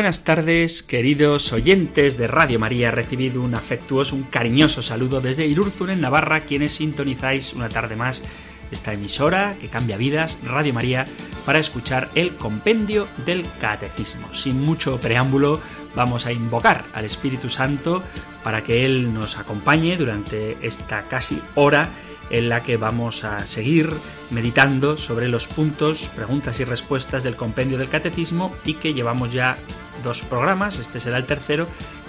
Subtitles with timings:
[0.00, 2.90] Buenas tardes, queridos oyentes de Radio María.
[2.90, 8.22] Recibido un afectuoso, un cariñoso saludo desde Irurzun, en Navarra, quienes sintonizáis una tarde más
[8.70, 11.04] esta emisora que cambia vidas, Radio María,
[11.44, 14.32] para escuchar el compendio del catecismo.
[14.32, 15.60] Sin mucho preámbulo,
[15.94, 18.02] vamos a invocar al Espíritu Santo
[18.42, 21.90] para que Él nos acompañe durante esta casi hora
[22.30, 23.92] en la que vamos a seguir
[24.30, 29.58] meditando sobre los puntos, preguntas y respuestas del compendio del catecismo y que llevamos ya
[30.02, 31.66] dos programas, este será el tercero,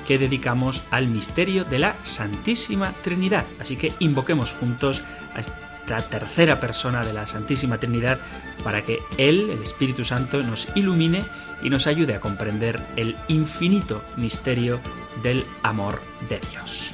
[0.07, 3.45] que dedicamos al misterio de la Santísima Trinidad.
[3.59, 5.03] Así que invoquemos juntos
[5.35, 8.19] a esta tercera persona de la Santísima Trinidad
[8.63, 11.23] para que Él, el Espíritu Santo, nos ilumine
[11.63, 14.79] y nos ayude a comprender el infinito misterio
[15.21, 16.93] del amor de Dios.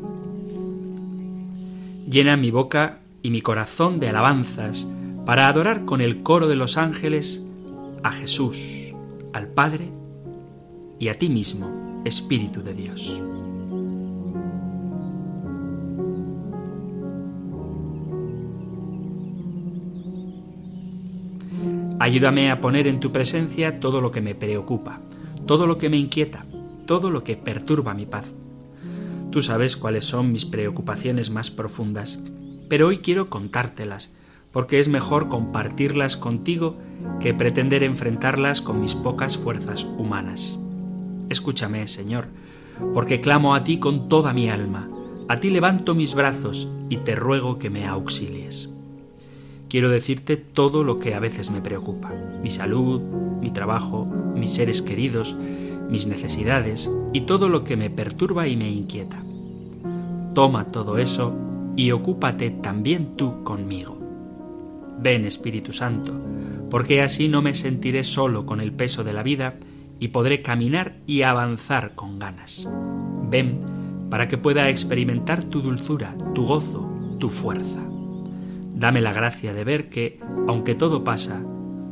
[2.11, 4.85] llena mi boca y mi corazón de alabanzas
[5.25, 7.41] para adorar con el coro de los ángeles
[8.03, 8.93] a Jesús,
[9.31, 9.89] al Padre
[10.99, 13.21] y a ti mismo, Espíritu de Dios.
[21.99, 24.99] Ayúdame a poner en tu presencia todo lo que me preocupa,
[25.45, 26.45] todo lo que me inquieta,
[26.85, 28.33] todo lo que perturba mi paz
[29.31, 32.19] Tú sabes cuáles son mis preocupaciones más profundas,
[32.67, 34.13] pero hoy quiero contártelas,
[34.51, 36.77] porque es mejor compartirlas contigo
[37.21, 40.59] que pretender enfrentarlas con mis pocas fuerzas humanas.
[41.29, 42.27] Escúchame, Señor,
[42.93, 44.89] porque clamo a ti con toda mi alma,
[45.29, 48.69] a ti levanto mis brazos y te ruego que me auxilies.
[49.69, 52.11] Quiero decirte todo lo que a veces me preocupa,
[52.43, 52.99] mi salud,
[53.39, 54.05] mi trabajo,
[54.35, 55.37] mis seres queridos,
[55.91, 59.21] mis necesidades y todo lo que me perturba y me inquieta.
[60.33, 61.35] Toma todo eso
[61.75, 63.97] y ocúpate también tú conmigo.
[64.99, 66.13] Ven Espíritu Santo,
[66.69, 69.55] porque así no me sentiré solo con el peso de la vida
[69.99, 72.67] y podré caminar y avanzar con ganas.
[73.29, 73.59] Ven
[74.09, 77.81] para que pueda experimentar tu dulzura, tu gozo, tu fuerza.
[78.75, 81.41] Dame la gracia de ver que, aunque todo pasa,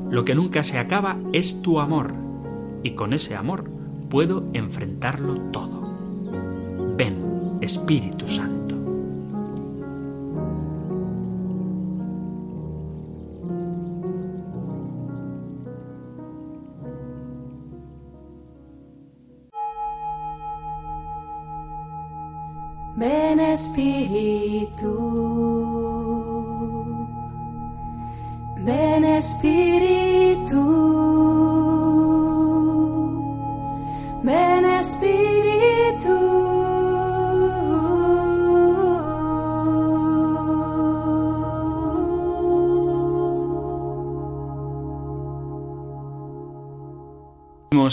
[0.09, 2.13] lo que nunca se acaba es tu amor,
[2.83, 3.78] y con ese amor
[4.09, 6.95] puedo enfrentarlo todo.
[6.97, 8.58] Ven, Espíritu Santo.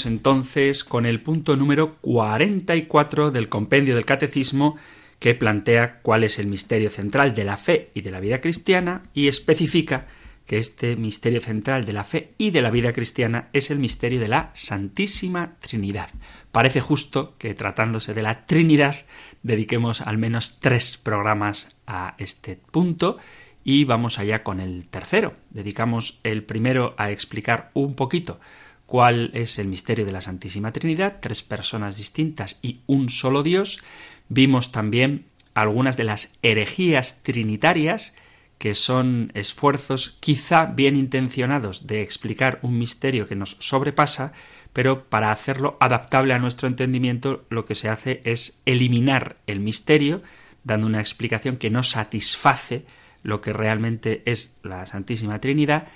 [0.05, 4.77] Entonces con el punto número 44 del compendio del Catecismo
[5.19, 9.05] que plantea cuál es el misterio central de la fe y de la vida cristiana
[9.15, 10.07] y especifica
[10.45, 14.21] que este misterio central de la fe y de la vida cristiana es el misterio
[14.21, 16.11] de la Santísima Trinidad.
[16.53, 19.07] Parece justo que tratándose de la Trinidad
[19.43, 23.19] dediquemos al menos tres programas a este punto
[23.65, 25.35] y vamos allá con el tercero.
[25.51, 28.39] Dedicamos el primero a explicar un poquito
[28.87, 33.83] cuál es el misterio de la Santísima Trinidad, tres personas distintas y un solo Dios.
[34.29, 38.15] Vimos también algunas de las herejías trinitarias,
[38.59, 44.33] que son esfuerzos quizá bien intencionados de explicar un misterio que nos sobrepasa,
[44.73, 50.23] pero para hacerlo adaptable a nuestro entendimiento lo que se hace es eliminar el misterio,
[50.65, 52.85] dando una explicación que no satisface
[53.23, 55.89] lo que realmente es la Santísima Trinidad,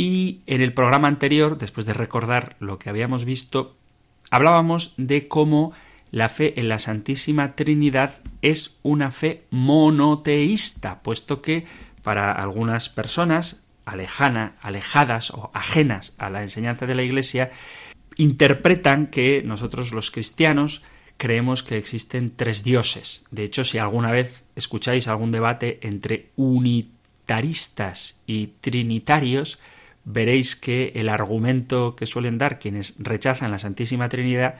[0.00, 3.76] Y en el programa anterior, después de recordar lo que habíamos visto,
[4.30, 5.74] hablábamos de cómo
[6.10, 11.66] la fe en la Santísima Trinidad es una fe monoteísta, puesto que
[12.02, 17.50] para algunas personas alejadas o ajenas a la enseñanza de la Iglesia,
[18.16, 20.82] interpretan que nosotros los cristianos
[21.18, 23.26] creemos que existen tres dioses.
[23.30, 29.58] De hecho, si alguna vez escucháis algún debate entre unitaristas y trinitarios,
[30.12, 34.56] veréis que el argumento que suelen dar quienes rechazan la Santísima Trinidad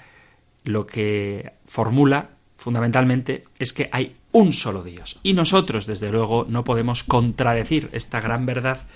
[0.64, 5.18] lo que formula fundamentalmente es que hay un solo Dios.
[5.22, 8.86] Y nosotros, desde luego, no podemos contradecir esta gran verdad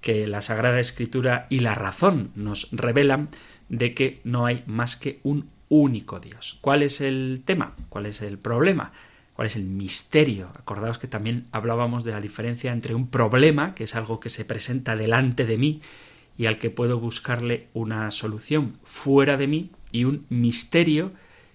[0.00, 3.30] que la Sagrada Escritura y la razón nos revelan
[3.68, 6.58] de que no hay más que un único Dios.
[6.60, 7.74] ¿Cuál es el tema?
[7.88, 8.92] ¿Cuál es el problema?
[9.38, 10.50] ¿Cuál es el misterio?
[10.56, 14.44] Acordaos que también hablábamos de la diferencia entre un problema, que es algo que se
[14.44, 15.80] presenta delante de mí
[16.36, 21.12] y al que puedo buscarle una solución fuera de mí, y un misterio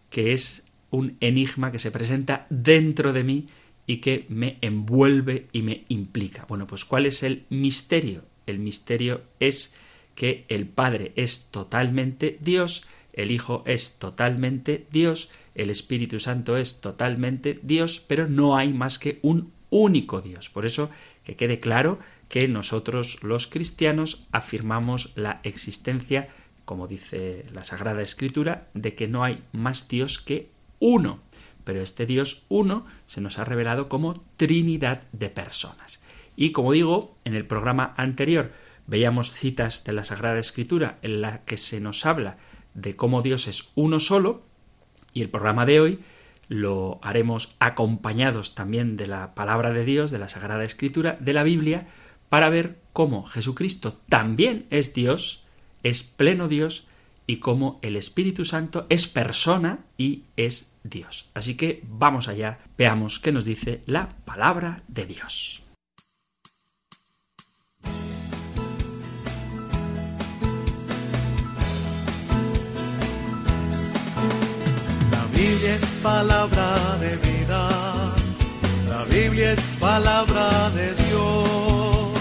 [0.10, 3.50] que es un enigma que se presenta dentro de mí
[3.86, 6.46] y que me envuelve y me implica.
[6.48, 8.24] Bueno, pues ¿cuál es el misterio?
[8.46, 9.74] El misterio es
[10.16, 16.82] que el Padre es totalmente Dios, el Hijo es totalmente Dios, el Espíritu Santo es
[16.82, 20.50] totalmente Dios, pero no hay más que un único Dios.
[20.50, 20.90] Por eso
[21.24, 26.30] que quede claro que nosotros los cristianos afirmamos la existencia
[26.66, 31.20] como dice la Sagrada Escritura, de que no hay más Dios que uno.
[31.64, 36.02] Pero este Dios uno se nos ha revelado como Trinidad de personas.
[36.36, 38.52] Y como digo, en el programa anterior
[38.88, 42.38] veíamos citas de la Sagrada Escritura en la que se nos habla
[42.74, 44.44] de cómo Dios es uno solo,
[45.14, 46.00] y el programa de hoy
[46.50, 51.44] lo haremos acompañados también de la palabra de Dios, de la Sagrada Escritura, de la
[51.44, 51.88] Biblia,
[52.30, 55.44] para ver cómo Jesucristo también es Dios,
[55.84, 56.88] es pleno Dios
[57.26, 61.30] y cómo el Espíritu Santo es persona y es Dios.
[61.34, 65.63] Así que vamos allá, veamos qué nos dice la palabra de Dios.
[75.44, 77.68] Biblia es palabra de vida,
[78.88, 82.12] la Biblia es palabra de Dios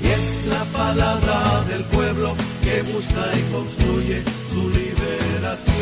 [0.00, 4.22] y es la palabra del pueblo que busca y construye
[4.52, 5.72] su liberación.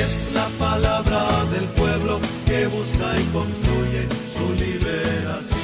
[0.00, 5.56] Es la palabra del pueblo que busca y construye su liberación.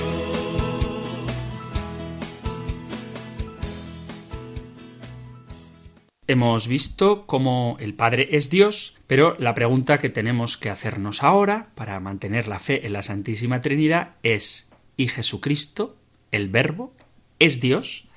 [6.26, 11.66] Hemos visto cómo el Padre es Dios, pero la pregunta que tenemos que hacernos ahora
[11.74, 15.98] para mantener la fe en la Santísima Trinidad es ¿y Jesucristo,
[16.30, 16.94] el Verbo,
[17.38, 18.08] es Dios?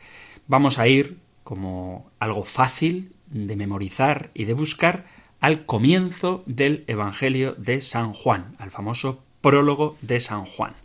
[0.48, 5.06] vamos a ir, como algo fácil de memorizar y de buscar,
[5.42, 10.76] al comienzo del Evangelio de San Juan, al famoso prólogo de San Juan.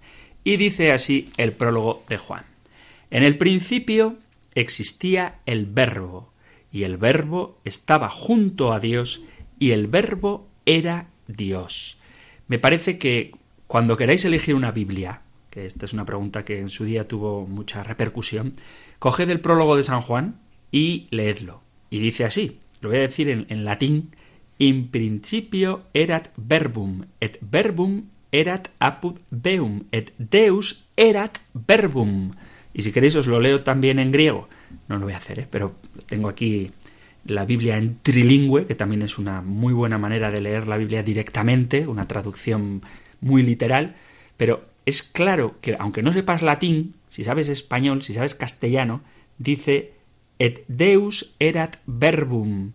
[0.43, 2.47] Y dice así el prólogo de Juan.
[3.13, 4.17] En el principio
[4.57, 6.33] existía el verbo,
[6.73, 9.23] y el verbo estaba junto a Dios,
[9.61, 11.99] y el verbo era Dios.
[12.49, 13.31] Me parece que
[13.69, 17.47] cuando queráis elegir una Biblia, que esta es una pregunta que en su día tuvo
[17.47, 18.55] mucha repercusión,
[18.99, 20.41] Coged el prólogo de San Juan
[20.73, 21.63] y leedlo.
[21.89, 24.11] Y dice así, lo voy a decir en, latín,
[24.59, 32.33] in principio erat verbum, et verbum erat apud deum, et deus erat verbum.
[32.75, 34.49] Y si queréis os lo leo también en griego.
[34.89, 35.49] No lo voy a hacer, ¿eh?
[35.51, 35.75] pero
[36.07, 36.71] tengo aquí
[37.25, 41.03] la Biblia en trilingüe, que también es una muy buena manera de leer la Biblia
[41.03, 42.83] directamente, una traducción
[43.21, 43.95] muy literal,
[44.37, 49.03] pero es claro que aunque no sepas latín, si sabes español, si sabes castellano,
[49.39, 49.93] dice
[50.39, 52.73] et deus erat verbum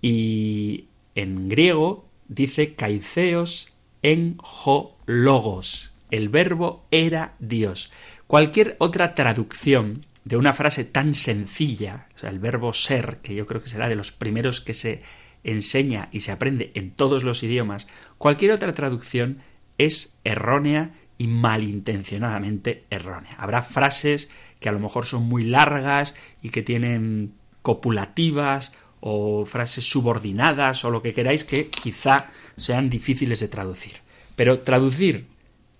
[0.00, 3.72] y en griego dice caiceos
[4.02, 5.92] en ho logos.
[6.10, 7.90] El verbo era Dios.
[8.26, 13.46] Cualquier otra traducción de una frase tan sencilla, o sea, el verbo ser, que yo
[13.46, 15.00] creo que será de los primeros que se
[15.42, 19.38] enseña y se aprende en todos los idiomas, cualquier otra traducción
[19.78, 23.36] es errónea y malintencionadamente errónea.
[23.38, 24.30] Habrá frases
[24.60, 27.32] que a lo mejor son muy largas y que tienen
[27.62, 33.94] copulativas o frases subordinadas o lo que queráis que quizá sean difíciles de traducir.
[34.36, 35.26] Pero traducir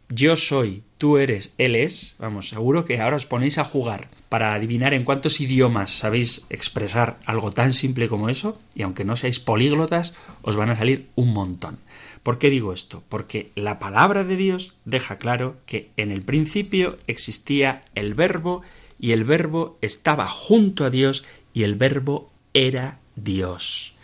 [0.09, 4.55] yo soy, tú eres, él es, vamos, seguro que ahora os ponéis a jugar para
[4.55, 9.39] adivinar en cuántos idiomas sabéis expresar algo tan simple como eso, y aunque no seáis
[9.39, 11.79] políglotas, os van a salir un montón.
[12.23, 13.03] ¿Por qué digo esto?
[13.09, 18.63] Porque la palabra de Dios deja claro que en el principio existía el verbo
[18.99, 23.95] y el verbo estaba junto a Dios y el verbo era Dios.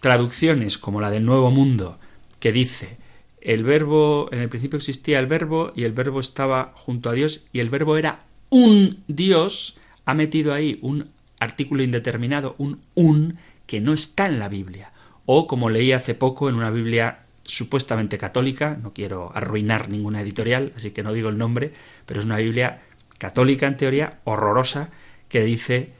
[0.00, 1.98] Traducciones como la del Nuevo Mundo,
[2.40, 3.01] que dice
[3.44, 7.44] el verbo, en el principio existía el verbo y el verbo estaba junto a Dios
[7.52, 13.80] y el verbo era un Dios, ha metido ahí un artículo indeterminado, un un, que
[13.80, 14.92] no está en la Biblia.
[15.26, 20.72] O como leí hace poco en una Biblia supuestamente católica, no quiero arruinar ninguna editorial,
[20.76, 21.72] así que no digo el nombre,
[22.06, 22.82] pero es una Biblia
[23.18, 24.90] católica en teoría, horrorosa,
[25.28, 25.92] que dice,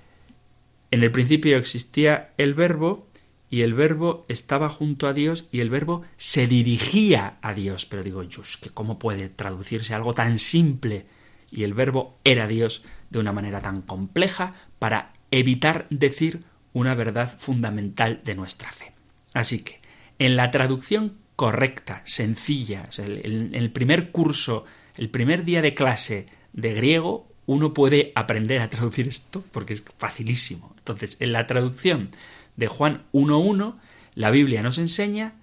[0.90, 3.06] en el principio existía el verbo
[3.52, 7.84] y el verbo estaba junto a Dios y el verbo se dirigía a Dios.
[7.84, 11.04] Pero digo, yo, que ¿cómo puede traducirse algo tan simple?
[11.50, 17.38] Y el verbo era Dios de una manera tan compleja para evitar decir una verdad
[17.38, 18.94] fundamental de nuestra fe.
[19.34, 19.82] Así que,
[20.18, 24.64] en la traducción correcta, sencilla, en el primer curso,
[24.96, 29.84] el primer día de clase de griego, uno puede aprender a traducir esto porque es
[29.98, 30.74] facilísimo.
[30.78, 32.12] Entonces, en la traducción
[32.56, 33.76] de Juan 1.1,
[34.14, 35.34] la Biblia nos enseña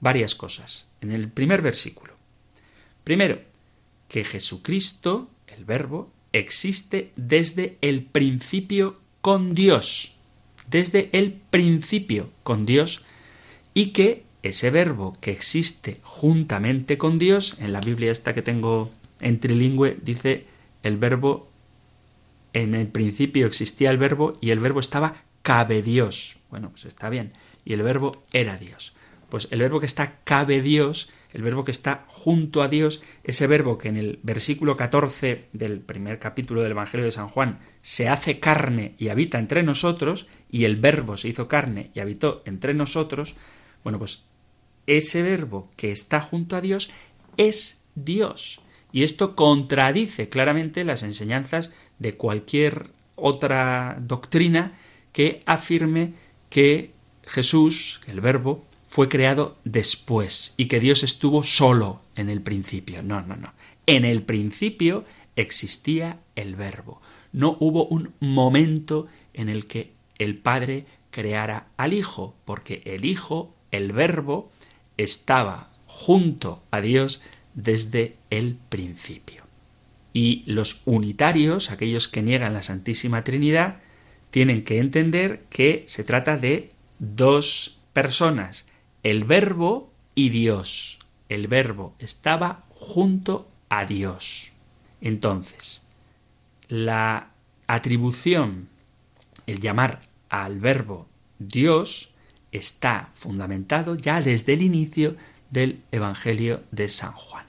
[0.00, 0.86] varias cosas.
[1.00, 2.14] En el primer versículo.
[3.04, 3.40] Primero,
[4.08, 10.14] que Jesucristo, el verbo, existe desde el principio con Dios.
[10.68, 13.04] Desde el principio con Dios
[13.74, 18.90] y que ese verbo que existe juntamente con Dios, en la Biblia esta que tengo
[19.20, 20.46] en trilingüe, dice
[20.82, 21.48] el verbo,
[22.52, 26.36] en el principio existía el verbo y el verbo estaba cabe Dios.
[26.52, 27.32] Bueno, pues está bien.
[27.64, 28.92] Y el verbo era Dios.
[29.30, 33.46] Pues el verbo que está cabe Dios, el verbo que está junto a Dios, ese
[33.46, 38.10] verbo que en el versículo 14 del primer capítulo del Evangelio de San Juan se
[38.10, 42.74] hace carne y habita entre nosotros, y el verbo se hizo carne y habitó entre
[42.74, 43.34] nosotros,
[43.82, 44.24] bueno, pues
[44.86, 46.90] ese verbo que está junto a Dios
[47.38, 48.60] es Dios.
[48.92, 54.74] Y esto contradice claramente las enseñanzas de cualquier otra doctrina
[55.12, 56.14] que afirme
[56.52, 56.92] que
[57.24, 63.02] Jesús, el verbo, fue creado después y que Dios estuvo solo en el principio.
[63.02, 63.54] No, no, no.
[63.86, 67.00] En el principio existía el verbo.
[67.32, 73.54] No hubo un momento en el que el Padre creara al Hijo, porque el Hijo,
[73.70, 74.50] el verbo,
[74.98, 77.22] estaba junto a Dios
[77.54, 79.44] desde el principio.
[80.12, 83.78] Y los unitarios, aquellos que niegan la Santísima Trinidad,
[84.32, 88.66] tienen que entender que se trata de dos personas,
[89.02, 90.98] el verbo y Dios.
[91.28, 94.50] El verbo estaba junto a Dios.
[95.02, 95.82] Entonces,
[96.68, 97.28] la
[97.66, 98.68] atribución,
[99.46, 101.06] el llamar al verbo
[101.38, 102.14] Dios,
[102.52, 105.14] está fundamentado ya desde el inicio
[105.50, 107.44] del Evangelio de San Juan.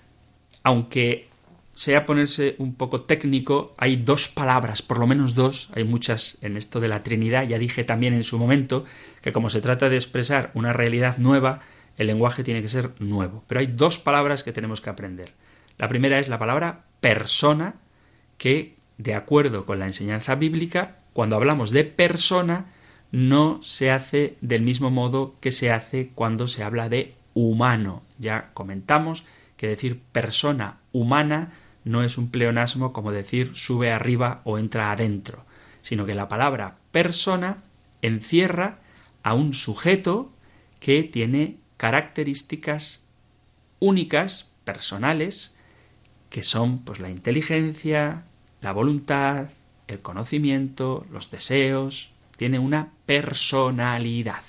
[0.63, 1.29] Aunque
[1.75, 6.55] sea ponerse un poco técnico, hay dos palabras, por lo menos dos, hay muchas en
[6.55, 8.85] esto de la Trinidad, ya dije también en su momento
[9.21, 11.61] que como se trata de expresar una realidad nueva,
[11.97, 13.43] el lenguaje tiene que ser nuevo.
[13.47, 15.33] Pero hay dos palabras que tenemos que aprender.
[15.77, 17.75] La primera es la palabra persona,
[18.37, 22.67] que, de acuerdo con la enseñanza bíblica, cuando hablamos de persona,
[23.11, 28.03] no se hace del mismo modo que se hace cuando se habla de humano.
[28.17, 29.23] Ya comentamos
[29.57, 31.51] que decir persona humana
[31.85, 35.45] no es un pleonasmo como decir sube arriba o entra adentro,
[35.81, 37.63] sino que la palabra persona
[38.01, 38.79] encierra
[39.23, 40.31] a un sujeto
[40.79, 43.03] que tiene características
[43.79, 45.55] únicas, personales,
[46.29, 48.23] que son pues la inteligencia,
[48.61, 49.49] la voluntad,
[49.87, 54.43] el conocimiento, los deseos, tiene una personalidad.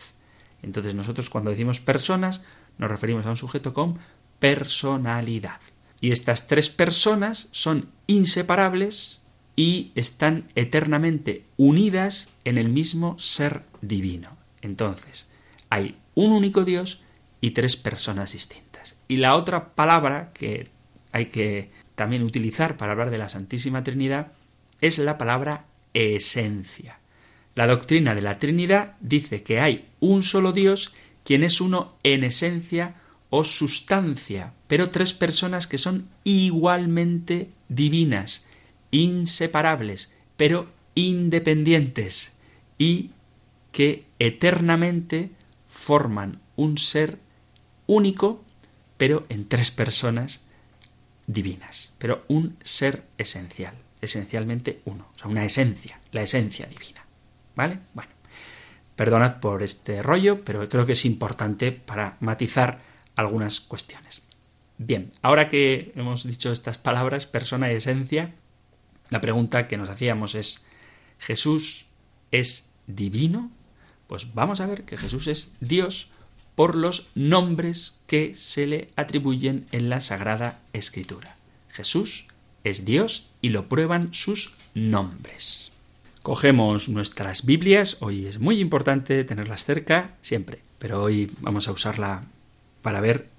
[0.63, 2.43] Entonces nosotros cuando decimos personas
[2.79, 3.99] nos referimos a un sujeto con
[4.39, 5.61] personalidad.
[6.05, 9.21] Y estas tres personas son inseparables
[9.57, 14.37] y están eternamente unidas en el mismo ser divino.
[14.61, 15.31] Entonces,
[15.71, 17.01] hay un único Dios
[17.41, 18.97] y tres personas distintas.
[19.09, 20.69] Y la otra palabra que
[21.11, 24.31] hay que también utilizar para hablar de la Santísima Trinidad
[24.83, 26.99] es la palabra esencia.
[27.55, 30.95] La doctrina de la Trinidad dice que hay un solo Dios,
[31.25, 32.97] quien es uno en esencia
[33.37, 38.47] o sustancia, pero tres personas que son igualmente divinas,
[38.93, 42.35] inseparables, pero independientes,
[42.79, 43.11] y
[43.73, 45.33] que eternamente
[45.67, 47.19] forman un ser
[47.89, 48.45] único,
[48.99, 50.43] pero en tres personas
[51.27, 57.05] divinas, pero un ser esencial, esencialmente uno, o sea, una esencia, la esencia divina.
[57.57, 57.81] ¿Vale?
[57.95, 58.13] Bueno,
[58.95, 64.23] perdonad por este rollo, pero creo que es importante para matizar algunas cuestiones.
[64.79, 68.35] Bien, ahora que hemos dicho estas palabras, persona y esencia,
[69.11, 70.63] La pregunta que nos hacíamos es,
[71.19, 71.87] ¿Jesús
[72.31, 73.51] es divino?
[74.07, 76.09] Pues vamos a ver que Jesús es Dios
[76.55, 81.37] por los nombres que se le atribuyen en la Sagrada Escritura.
[81.69, 82.27] Jesús
[82.63, 85.73] es Dios y lo prueban sus nombres.
[86.23, 92.25] Cogemos nuestras Biblias, hoy es muy importante tenerlas cerca, siempre, pero hoy vamos a usarla
[92.85, 93.31] para ver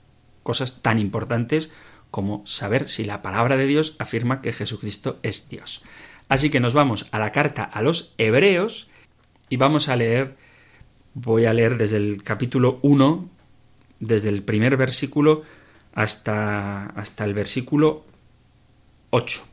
[0.44, 1.72] cosas tan importantes
[2.10, 5.84] como saber si la palabra de Dios afirma que Jesucristo es Dios.
[6.28, 8.90] Así que nos vamos a la carta a los Hebreos
[9.48, 10.36] y vamos a leer,
[11.14, 13.30] voy a leer desde el capítulo 1,
[14.00, 15.44] desde el primer versículo
[15.94, 18.04] hasta, hasta el versículo
[19.12, 19.46] 8.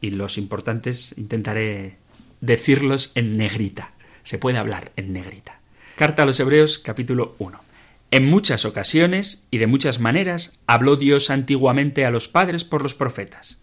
[0.00, 1.96] Y los importantes intentaré
[2.40, 3.92] decirlos en negrita.
[4.22, 5.58] Se puede hablar en negrita.
[5.96, 7.71] Carta a los Hebreos capítulo 1.
[8.12, 12.94] En muchas ocasiones y de muchas maneras habló Dios antiguamente a los padres por los
[12.94, 13.58] profetas.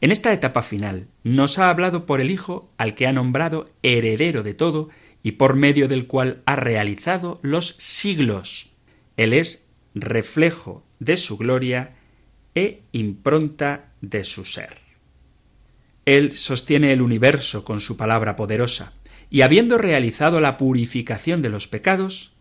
[0.00, 4.44] En esta etapa final nos ha hablado por el Hijo al que ha nombrado heredero
[4.44, 4.88] de todo
[5.24, 8.70] y por medio del cual ha realizado los siglos.
[9.16, 11.96] Él es reflejo de su gloria
[12.54, 14.76] e impronta de su ser.
[16.04, 18.92] Él sostiene el universo con su palabra poderosa,
[19.28, 22.37] y habiendo realizado la purificación de los pecados,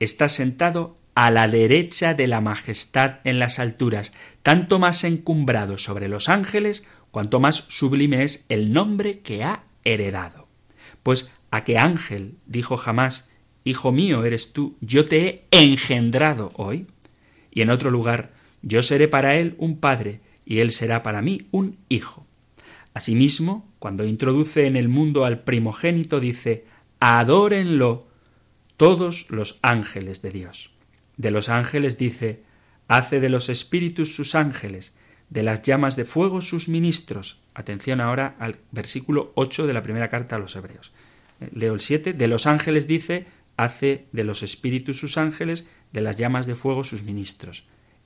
[0.00, 4.12] está sentado a la derecha de la majestad en las alturas,
[4.42, 10.48] tanto más encumbrado sobre los ángeles, cuanto más sublime es el nombre que ha heredado.
[11.02, 13.28] Pues a qué ángel dijo jamás,
[13.66, 16.86] Hijo mío eres tú, yo te he engendrado hoy.
[17.50, 21.48] Y en otro lugar, yo seré para él un padre, y él será para mí
[21.50, 22.24] un hijo.
[22.94, 26.64] Asimismo, cuando introduce en el mundo al primogénito, dice,
[27.00, 28.05] adórenlo
[28.76, 30.70] todos los ángeles de Dios.
[31.16, 32.42] De los ángeles dice,
[32.88, 34.94] hace de los espíritus sus ángeles,
[35.30, 37.40] de las llamas de fuego sus ministros.
[37.54, 40.92] Atención ahora al versículo 8 de la primera carta a los hebreos.
[41.40, 46.02] Eh, leo el 7, de los ángeles dice, hace de los espíritus sus ángeles, de
[46.02, 47.64] las llamas de fuego sus ministros.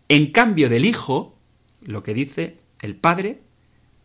[0.09, 1.37] En cambio del Hijo,
[1.83, 3.40] lo que dice el Padre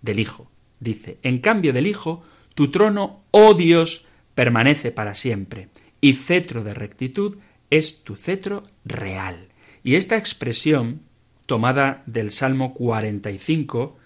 [0.02, 0.50] del Hijo,
[0.80, 2.24] dice, en cambio del Hijo,
[2.56, 5.70] tu trono, oh Dios, permanece para siempre
[6.06, 7.40] y cetro de rectitud
[7.72, 9.48] es tu cetro real.
[9.84, 11.02] Y esta expresión,
[11.48, 13.98] tomada del Salmo 45,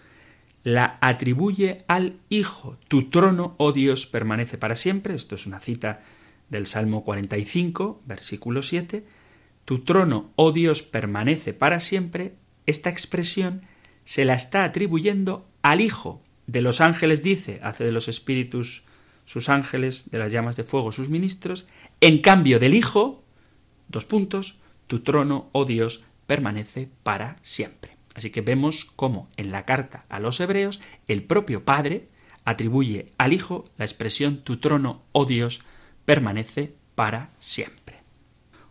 [0.63, 2.77] la atribuye al Hijo.
[2.87, 5.13] Tu trono, oh Dios, permanece para siempre.
[5.13, 5.99] Esto es una cita
[6.47, 9.05] del Salmo 45, versículo 7.
[9.65, 12.35] Tu trono, oh Dios, permanece para siempre.
[12.65, 13.63] Esta expresión
[14.05, 16.23] se la está atribuyendo al Hijo.
[16.47, 18.83] De los ángeles dice, hace de los espíritus
[19.29, 21.67] sus ángeles, de las llamas de fuego sus ministros,
[22.01, 23.23] en cambio del Hijo,
[23.87, 24.55] dos puntos,
[24.87, 27.95] tu trono, oh Dios, permanece para siempre.
[28.15, 32.07] Así que vemos cómo en la carta a los hebreos el propio Padre
[32.43, 35.61] atribuye al Hijo la expresión tu trono, oh Dios,
[36.05, 37.97] permanece para siempre.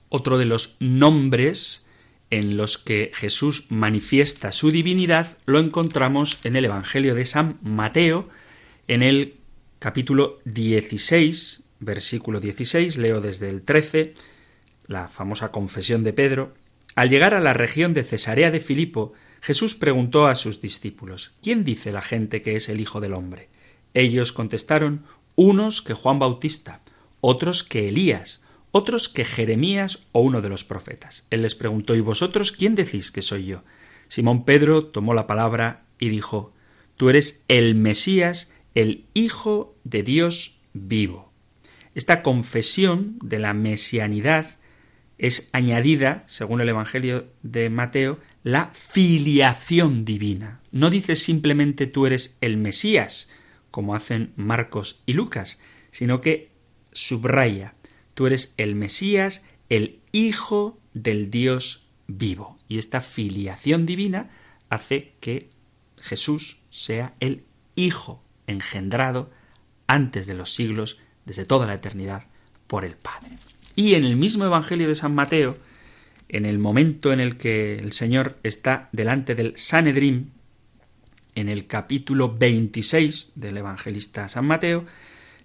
[0.08, 1.86] Otro de los nombres
[2.30, 8.28] en los que Jesús manifiesta su divinidad lo encontramos en el Evangelio de San Mateo,
[8.88, 9.37] en el
[9.78, 14.14] capítulo 16, versículo 16, leo desde el 13,
[14.86, 16.54] la famosa confesión de Pedro.
[16.96, 21.64] Al llegar a la región de Cesarea de Filipo, Jesús preguntó a sus discípulos ¿Quién
[21.64, 23.48] dice la gente que es el Hijo del Hombre?
[23.94, 25.04] Ellos contestaron
[25.36, 26.80] unos que Juan Bautista,
[27.20, 31.24] otros que Elías, otros que Jeremías o uno de los profetas.
[31.30, 33.62] Él les preguntó ¿Y vosotros quién decís que soy yo?
[34.08, 36.52] Simón Pedro tomó la palabra y dijo
[36.96, 41.32] Tú eres el Mesías, el Hijo de Dios vivo.
[41.96, 44.56] Esta confesión de la mesianidad
[45.18, 50.60] es añadida, según el Evangelio de Mateo, la filiación divina.
[50.70, 53.28] No dice simplemente tú eres el Mesías,
[53.72, 55.58] como hacen Marcos y Lucas,
[55.90, 56.52] sino que
[56.92, 57.74] subraya,
[58.14, 62.58] tú eres el Mesías, el Hijo del Dios vivo.
[62.68, 64.30] Y esta filiación divina
[64.68, 65.48] hace que
[65.96, 67.42] Jesús sea el
[67.74, 69.30] Hijo engendrado
[69.86, 72.24] antes de los siglos, desde toda la eternidad,
[72.66, 73.30] por el Padre.
[73.76, 75.56] Y en el mismo Evangelio de San Mateo,
[76.28, 80.32] en el momento en el que el Señor está delante del Sanedrín,
[81.34, 84.84] en el capítulo 26 del evangelista San Mateo,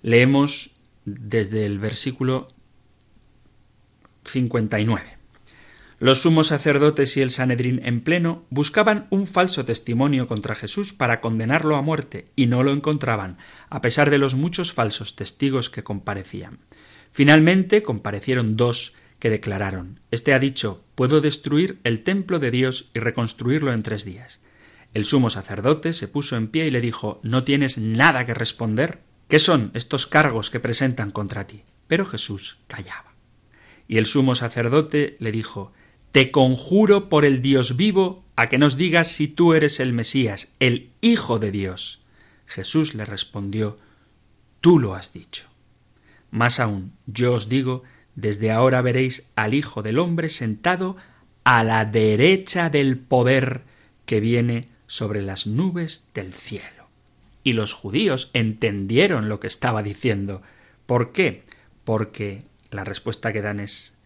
[0.01, 0.71] leemos
[1.05, 2.47] desde el versículo
[4.25, 5.22] 59.
[6.03, 11.21] Los sumos sacerdotes y el Sanedrín en pleno buscaban un falso testimonio contra Jesús para
[11.21, 13.37] condenarlo a muerte, y no lo encontraban,
[13.69, 16.59] a pesar de los muchos falsos testigos que comparecían.
[17.13, 22.99] Finalmente comparecieron dos que declararon Este ha dicho Puedo destruir el templo de Dios y
[22.99, 24.41] reconstruirlo en tres días.
[24.93, 28.99] El sumo sacerdote se puso en pie y le dijo ¿No tienes nada que responder?
[29.29, 31.63] ¿Qué son estos cargos que presentan contra ti?
[31.87, 33.13] Pero Jesús callaba.
[33.87, 35.71] Y el sumo sacerdote le dijo
[36.13, 40.53] Te conjuro por el Dios vivo a que nos digas si tú eres el Mesías,
[40.59, 42.03] el Hijo de Dios.
[42.45, 43.79] Jesús le respondió
[44.61, 45.47] Tú lo has dicho.
[46.29, 47.81] Más aún, yo os digo,
[48.13, 50.97] desde ahora veréis al Hijo del hombre sentado
[51.43, 53.63] a la derecha del poder
[54.05, 56.89] que viene sobre las nubes del cielo.
[57.43, 60.43] Y los judíos entendieron lo que estaba diciendo.
[60.85, 61.41] ¿Por qué?
[61.83, 63.97] Porque la respuesta que dan es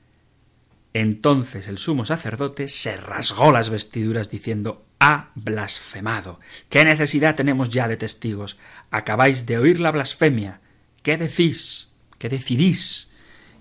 [0.94, 6.40] entonces el sumo sacerdote se rasgó las vestiduras diciendo ha blasfemado.
[6.70, 8.58] ¿Qué necesidad tenemos ya de testigos?
[8.90, 10.62] Acabáis de oír la blasfemia.
[11.04, 11.90] ¿Qué decís?
[12.18, 13.12] ¿Qué decidís?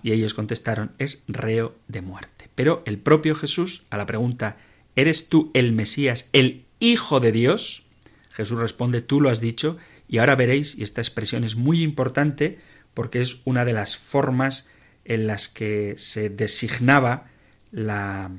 [0.01, 2.49] Y ellos contestaron es reo de muerte.
[2.55, 4.57] Pero el propio Jesús, a la pregunta
[4.97, 7.83] ¿Eres tú el Mesías, el Hijo de Dios?
[8.31, 12.57] Jesús responde Tú lo has dicho, y ahora veréis, y esta expresión es muy importante
[12.95, 14.65] porque es una de las formas
[15.07, 17.27] en las que se designaba
[17.71, 18.29] la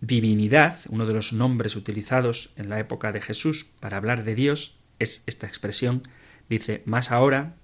[0.00, 4.76] divinidad, uno de los nombres utilizados en la época de Jesús para hablar de Dios
[4.98, 6.02] es esta expresión.
[6.50, 7.54] Dice, más ahora,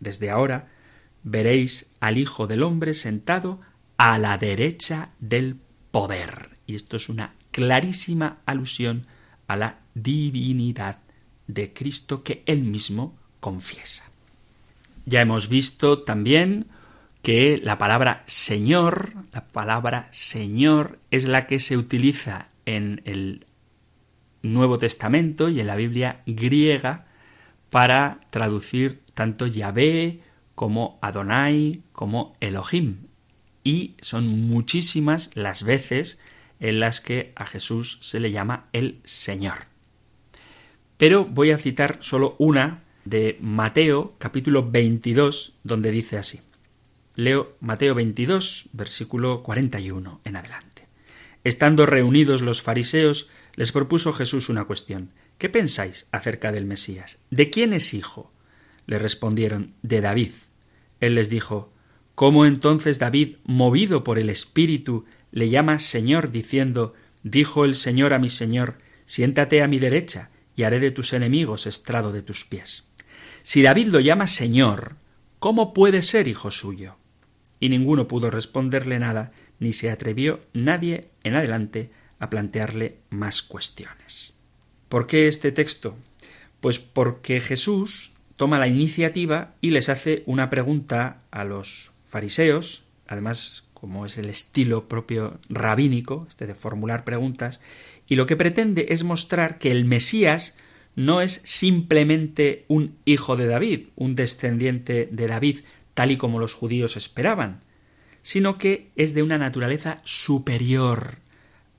[0.00, 0.68] desde ahora,
[1.22, 3.60] veréis al Hijo del Hombre sentado
[3.96, 5.56] a la derecha del
[5.92, 6.50] poder.
[6.66, 9.06] Y esto es una clarísima alusión
[9.46, 10.98] a la divinidad
[11.46, 14.04] de Cristo que él mismo confiesa.
[15.06, 16.66] Ya hemos visto también
[17.22, 23.46] que la palabra Señor, la palabra Señor es la que se utiliza en el
[24.42, 27.06] Nuevo Testamento y en la Biblia griega
[27.70, 30.20] para traducir tanto Yahvé
[30.54, 33.06] como Adonai como Elohim.
[33.64, 36.18] Y son muchísimas las veces
[36.60, 39.66] en las que a Jesús se le llama el Señor.
[40.96, 46.40] Pero voy a citar solo una de Mateo capítulo 22 donde dice así.
[47.18, 50.86] Leo Mateo 22, versículo 41 en adelante.
[51.42, 55.10] Estando reunidos los fariseos, les propuso Jesús una cuestión.
[55.36, 57.18] ¿Qué pensáis acerca del Mesías?
[57.32, 58.32] ¿De quién es hijo?
[58.86, 60.30] Le respondieron, de David.
[61.00, 61.72] Él les dijo,
[62.14, 68.20] ¿Cómo entonces David, movido por el Espíritu, le llama Señor, diciendo, Dijo el Señor a
[68.20, 72.90] mi Señor, siéntate a mi derecha, y haré de tus enemigos estrado de tus pies?
[73.42, 74.94] Si David lo llama Señor,
[75.40, 76.94] ¿cómo puede ser hijo suyo?
[77.60, 84.34] Y ninguno pudo responderle nada, ni se atrevió nadie en adelante a plantearle más cuestiones.
[84.88, 85.96] ¿Por qué este texto?
[86.60, 93.64] Pues porque Jesús toma la iniciativa y les hace una pregunta a los fariseos, además
[93.74, 97.60] como es el estilo propio rabínico, este de formular preguntas,
[98.08, 100.56] y lo que pretende es mostrar que el Mesías
[100.96, 105.60] no es simplemente un hijo de David, un descendiente de David,
[105.98, 107.58] tal y como los judíos esperaban,
[108.22, 111.16] sino que es de una naturaleza superior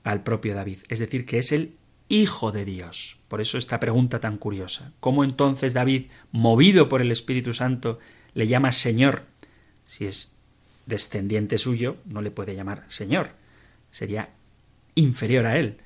[0.04, 1.72] al propio David, es decir, que es el
[2.10, 3.16] Hijo de Dios.
[3.28, 4.92] Por eso esta pregunta tan curiosa.
[5.00, 7.98] ¿Cómo entonces David, movido por el Espíritu Santo,
[8.34, 9.22] le llama Señor?
[9.86, 10.34] Si es
[10.84, 13.30] descendiente suyo, no le puede llamar Señor.
[13.90, 14.28] Sería
[14.96, 15.78] inferior a él,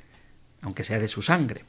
[0.60, 1.60] aunque sea de su sangre.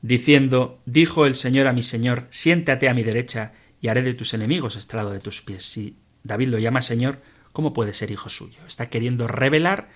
[0.00, 4.34] Diciendo, dijo el Señor a mi Señor, siéntate a mi derecha y haré de tus
[4.34, 5.64] enemigos estrado de tus pies.
[5.64, 7.20] Si David lo llama Señor,
[7.52, 8.60] ¿cómo puede ser hijo suyo?
[8.66, 9.90] Está queriendo revelar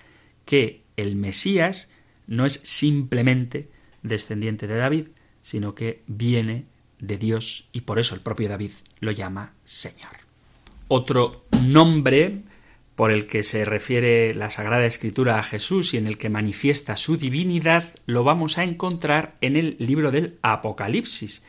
[0.45, 1.89] que el Mesías
[2.27, 3.69] no es simplemente
[4.01, 5.07] descendiente de David,
[5.41, 6.65] sino que viene
[6.99, 10.11] de Dios y por eso el propio David lo llama Señor.
[10.87, 12.43] Otro nombre
[12.95, 16.95] por el que se refiere la Sagrada Escritura a Jesús y en el que manifiesta
[16.95, 21.43] su divinidad, lo vamos a encontrar en el libro del Apocalipsis.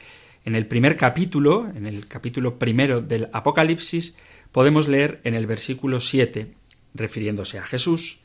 [0.44, 4.16] En el primer capítulo, en el capítulo primero del Apocalipsis,
[4.52, 6.52] podemos leer en el versículo 7,
[6.92, 8.20] refiriéndose a Jesús,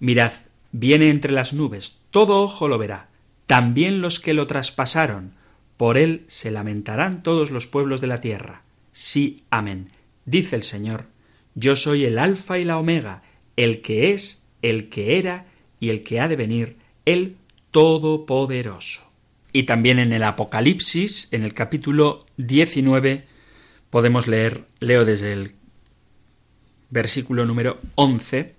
[0.00, 0.32] Mirad,
[0.72, 3.08] viene entre las nubes, todo ojo lo verá,
[3.46, 5.34] también los que lo traspasaron,
[5.76, 8.62] por él se lamentarán todos los pueblos de la tierra.
[8.92, 9.90] Sí, amén.
[10.24, 11.06] Dice el Señor,
[11.54, 13.22] yo soy el Alfa y la Omega,
[13.56, 15.46] el que es, el que era
[15.78, 17.36] y el que ha de venir, el
[17.70, 19.09] Todopoderoso.
[19.52, 23.26] Y también en el Apocalipsis, en el capítulo 19,
[23.90, 25.52] podemos leer, leo desde el
[26.90, 28.54] versículo número 11,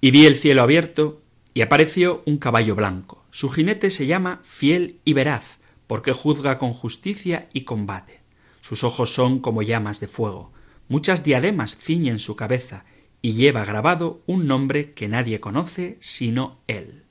[0.00, 1.20] y vi el cielo abierto,
[1.52, 3.24] y apareció un caballo blanco.
[3.30, 8.20] Su jinete se llama fiel y veraz, porque juzga con justicia y combate.
[8.60, 10.52] Sus ojos son como llamas de fuego.
[10.88, 12.84] Muchas diademas ciñen su cabeza,
[13.20, 17.03] y lleva grabado un nombre que nadie conoce sino él.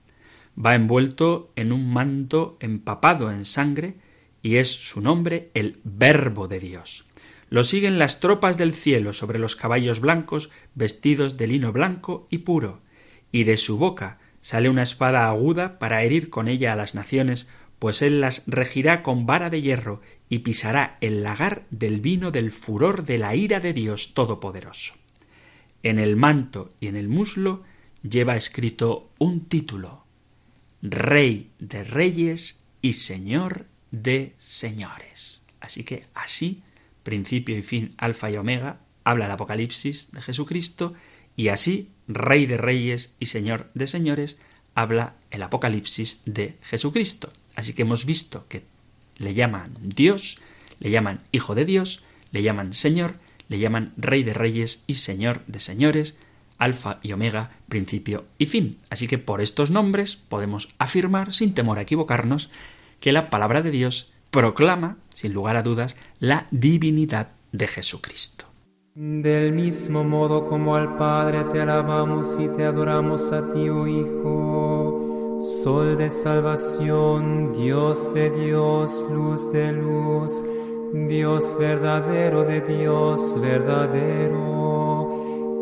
[0.57, 3.95] Va envuelto en un manto empapado en sangre
[4.41, 7.05] y es su nombre el Verbo de Dios.
[7.49, 12.39] Lo siguen las tropas del cielo sobre los caballos blancos vestidos de lino blanco y
[12.39, 12.81] puro,
[13.31, 17.49] y de su boca sale una espada aguda para herir con ella a las naciones,
[17.79, 22.51] pues él las regirá con vara de hierro y pisará el lagar del vino del
[22.51, 24.95] furor de la ira de Dios Todopoderoso.
[25.81, 27.63] En el manto y en el muslo
[28.01, 30.02] lleva escrito un título
[30.83, 35.41] Rey de Reyes y Señor de Señores.
[35.61, 36.61] Así que así,
[37.03, 40.93] principio y fin, alfa y omega, habla el Apocalipsis de Jesucristo
[41.37, 44.39] y así, Rey de Reyes y Señor de Señores,
[44.75, 47.31] habla el Apocalipsis de Jesucristo.
[47.55, 48.63] Así que hemos visto que
[49.17, 50.39] le llaman Dios,
[50.81, 53.15] le llaman Hijo de Dios, le llaman Señor,
[53.47, 56.17] le llaman Rey de Reyes y Señor de Señores,
[56.63, 58.77] Alfa y Omega, principio y fin.
[58.89, 62.49] Así que por estos nombres podemos afirmar, sin temor a equivocarnos,
[62.99, 68.45] que la palabra de Dios proclama, sin lugar a dudas, la divinidad de Jesucristo.
[68.95, 75.39] Del mismo modo como al Padre te alabamos y te adoramos a ti, oh Hijo,
[75.63, 80.41] Sol de salvación, Dios de Dios, luz de luz,
[80.93, 84.62] Dios verdadero de Dios verdadero,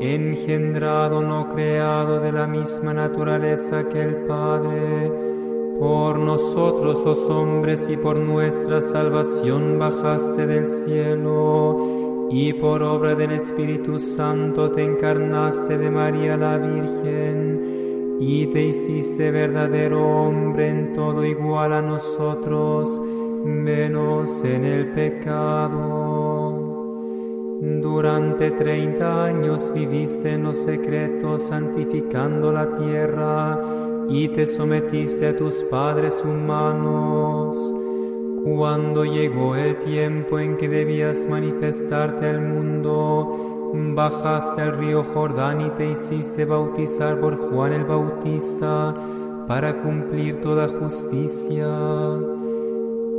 [0.01, 5.11] engendrado, no creado de la misma naturaleza que el Padre,
[5.79, 13.31] por nosotros, los hombres, y por nuestra salvación bajaste del cielo y por obra del
[13.31, 21.25] Espíritu Santo te encarnaste de María la Virgen y te hiciste verdadero hombre en todo
[21.25, 23.01] igual a nosotros,
[23.43, 26.10] menos en el pecado.
[27.63, 33.55] Durante treinta años viviste en los secretos santificando la tierra
[34.09, 37.71] y te sometiste a tus padres humanos
[38.43, 45.69] cuando llegó el tiempo en que debías manifestarte al mundo, bajaste al río Jordán y
[45.69, 48.95] te hiciste bautizar por Juan el Bautista
[49.47, 51.67] para cumplir toda justicia.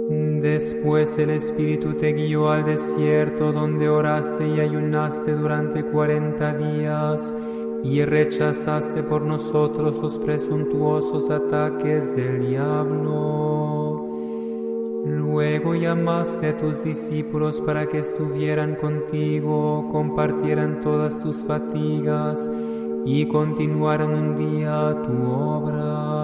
[0.09, 7.35] Después el Espíritu te guió al desierto donde oraste y ayunaste durante cuarenta días
[7.85, 14.09] y rechazaste por nosotros los presuntuosos ataques del diablo.
[15.05, 22.51] Luego llamaste a tus discípulos para que estuvieran contigo, compartieran todas tus fatigas
[23.05, 26.22] y continuaran un día tu obra.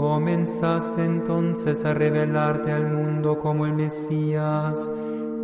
[0.00, 4.90] Comenzaste entonces a revelarte al mundo como el Mesías,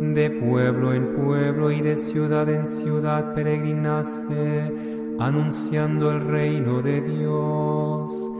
[0.01, 8.31] de pueblo en pueblo y de ciudad en ciudad peregrinaste, anunciando el reino de Dios.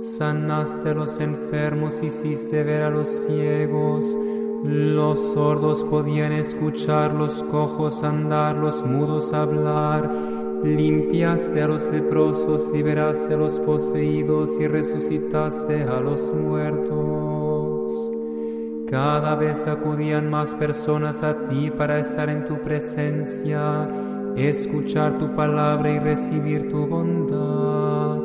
[0.00, 4.18] Sanaste a los enfermos, hiciste ver a los ciegos,
[4.64, 10.10] los sordos podían escuchar, los cojos andar, los mudos hablar.
[10.62, 18.10] Limpiaste a los leprosos, liberaste a los poseídos y resucitaste a los muertos.
[18.90, 23.88] Cada vez acudían más personas a ti para estar en tu presencia,
[24.36, 28.18] escuchar tu palabra y recibir tu bondad.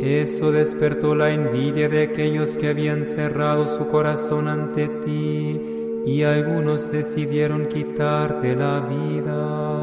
[0.00, 5.60] Eso despertó la envidia de aquellos que habían cerrado su corazón ante ti
[6.04, 9.81] y algunos decidieron quitarte la vida.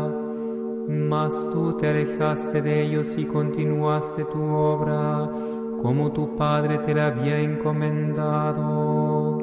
[0.89, 5.29] Mas tú te alejaste de ellos y continuaste tu obra
[5.81, 9.37] como tu Padre te la había encomendado.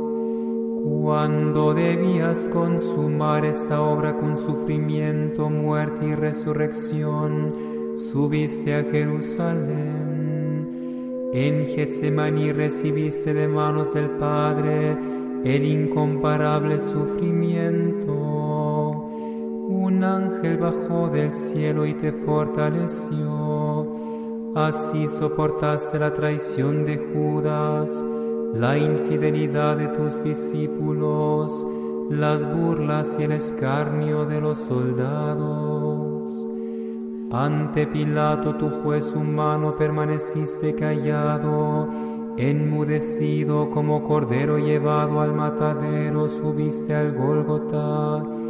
[1.02, 7.54] Cuando debías consumar esta obra con sufrimiento, muerte y resurrección,
[7.96, 10.16] subiste a Jerusalén
[11.38, 14.96] en Getsemaní recibiste de manos del Padre
[15.44, 18.35] el incomparable sufrimiento.
[19.96, 23.86] Un ángel bajó del cielo y te fortaleció.
[24.54, 28.04] Así soportaste la traición de Judas,
[28.54, 31.66] la infidelidad de tus discípulos,
[32.10, 36.46] las burlas y el escarnio de los soldados.
[37.32, 41.88] Ante Pilato, tu juez humano, permaneciste callado,
[42.36, 48.45] enmudecido como cordero llevado al matadero, subiste al Gólgota.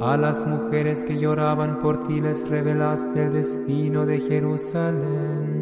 [0.00, 5.54] A las mujeres que lloraban por ti les revelaste el destino de Jerusalén.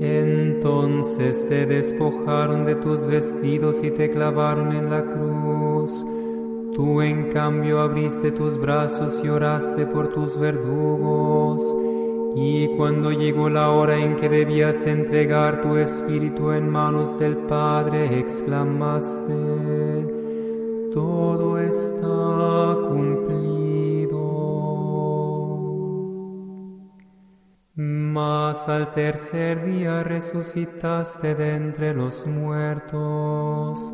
[0.00, 6.04] Entonces te despojaron de tus vestidos y te clavaron en la cruz
[6.74, 11.62] Tú en cambio abriste tus brazos y oraste por tus verdugos
[12.34, 18.18] Y cuando llegó la hora en que debías entregar tu espíritu en manos del Padre,
[18.18, 19.32] exclamaste,
[20.94, 24.14] todo está cumplido.
[27.74, 33.92] Mas al tercer día resucitaste de entre los muertos,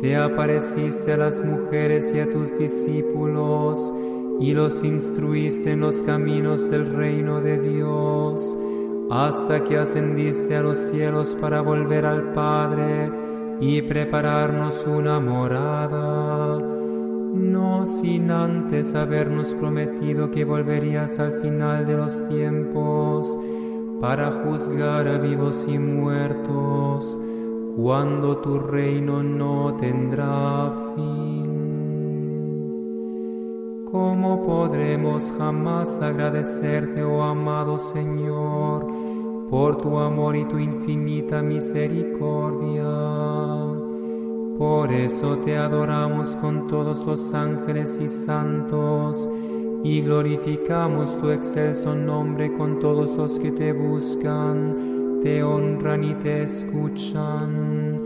[0.00, 3.92] te apareciste a las mujeres y a tus discípulos,
[4.40, 8.56] y los instruiste en los caminos del reino de Dios,
[9.10, 13.29] hasta que ascendiste a los cielos para volver al Padre
[13.60, 22.26] y prepararnos una morada, no sin antes habernos prometido que volverías al final de los
[22.28, 23.38] tiempos
[24.00, 27.20] para juzgar a vivos y muertos,
[27.76, 31.50] cuando tu reino no tendrá fin.
[33.92, 38.86] ¿Cómo podremos jamás agradecerte, oh amado Señor,
[39.50, 42.84] por tu amor y tu infinita misericordia?
[44.56, 49.28] Por eso te adoramos con todos los ángeles y santos
[49.82, 56.42] y glorificamos tu excelso nombre con todos los que te buscan, te honran y te
[56.42, 57.98] escuchan.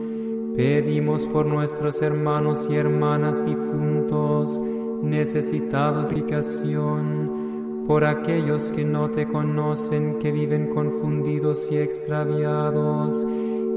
[0.57, 4.61] Pedimos por nuestros hermanos y hermanas difuntos,
[5.03, 7.44] necesitados de explicación,
[7.87, 13.27] por aquellos que no te conocen, que viven confundidos y extraviados,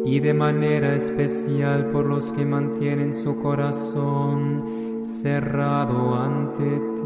[0.05, 6.96] y de manera especial por los que mantienen su corazón cerrado ante ti.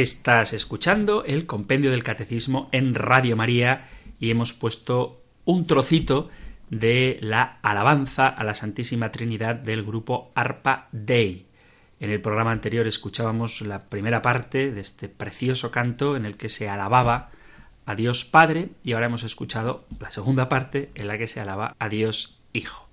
[0.00, 3.88] Estás escuchando el compendio del catecismo en Radio María
[4.20, 6.28] y hemos puesto un trocito
[6.70, 11.46] de la alabanza a la Santísima Trinidad del grupo Arpa Dei.
[11.98, 16.48] En el programa anterior escuchábamos la primera parte de este precioso canto en el que
[16.48, 17.30] se alababa
[17.84, 21.74] a Dios Padre y ahora hemos escuchado la segunda parte en la que se alaba
[21.76, 22.87] a Dios Hijo.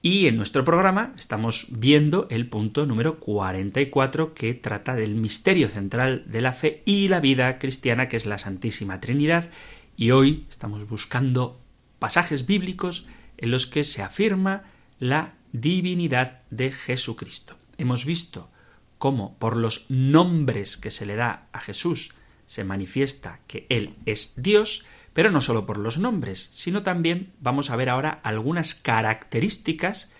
[0.00, 6.22] Y en nuestro programa estamos viendo el punto número 44 que trata del misterio central
[6.26, 9.50] de la fe y la vida cristiana que es la Santísima Trinidad
[9.96, 11.60] y hoy estamos buscando
[11.98, 13.06] pasajes bíblicos
[13.38, 14.62] en los que se afirma
[15.00, 17.56] la divinidad de Jesucristo.
[17.76, 18.50] Hemos visto
[18.98, 22.14] cómo por los nombres que se le da a Jesús
[22.46, 27.70] se manifiesta que Él es Dios, pero no solo por los nombres, sino también vamos
[27.70, 30.12] a ver ahora algunas características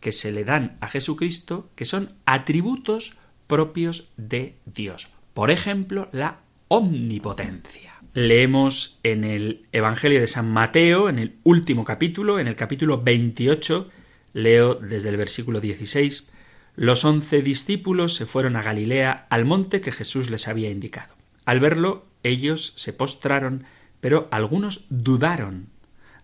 [0.00, 5.08] que se le dan a Jesucristo que son atributos propios de Dios.
[5.34, 7.94] Por ejemplo, la omnipotencia.
[8.14, 13.90] Leemos en el Evangelio de San Mateo, en el último capítulo, en el capítulo 28,
[14.32, 16.26] leo desde el versículo 16,
[16.76, 21.14] los once discípulos se fueron a Galilea al monte que Jesús les había indicado.
[21.46, 23.64] Al verlo, ellos se postraron
[24.00, 25.68] pero algunos dudaron.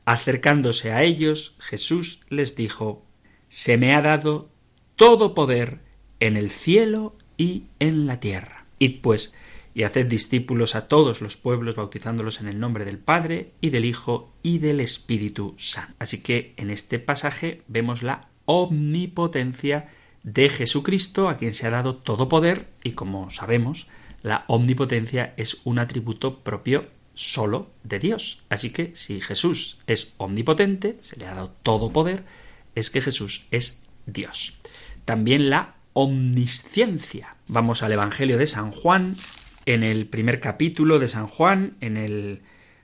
[0.04, 3.04] Acercándose a ellos, Jesús les dijo,
[3.48, 4.50] Se me ha dado
[4.96, 5.80] todo poder
[6.20, 8.66] en el cielo y en la tierra.
[8.78, 9.34] Id pues
[9.74, 13.84] y haced discípulos a todos los pueblos, bautizándolos en el nombre del Padre y del
[13.84, 15.94] Hijo y del Espíritu Santo.
[15.98, 19.88] Así que en este pasaje vemos la omnipotencia
[20.22, 23.88] de Jesucristo, a quien se ha dado todo poder, y como sabemos,
[24.22, 28.42] la omnipotencia es un atributo propio solo de Dios.
[28.48, 32.24] Así que si Jesús es omnipotente, se le ha dado todo poder,
[32.74, 34.58] es que Jesús es Dios.
[35.04, 37.36] También la omnisciencia.
[37.48, 39.16] Vamos al Evangelio de San Juan,
[39.66, 42.42] en el primer capítulo de San Juan, en el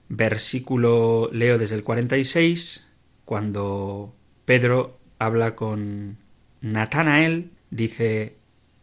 [0.09, 2.87] versículo, leo desde el 46,
[3.24, 4.14] cuando
[4.45, 6.18] Pedro habla con
[6.61, 8.37] Natanael, dice,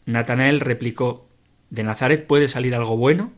[0.05, 1.25] Natanael replicó,
[1.69, 3.33] ¿De Nazaret puede salir algo bueno?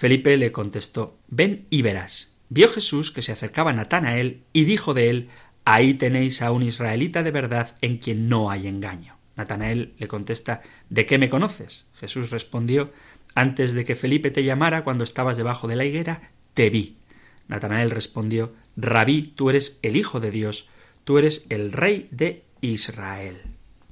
[0.00, 2.34] Felipe le contestó Ven y verás.
[2.48, 5.28] Vio Jesús que se acercaba Natanael y dijo de él
[5.66, 9.18] Ahí tenéis a un israelita de verdad en quien no hay engaño.
[9.36, 11.86] Natanael le contesta ¿De qué me conoces?
[11.96, 12.94] Jesús respondió
[13.34, 16.96] Antes de que Felipe te llamara cuando estabas debajo de la higuera, te vi.
[17.48, 20.70] Natanael respondió Rabí, tú eres el Hijo de Dios,
[21.04, 23.42] tú eres el Rey de Israel.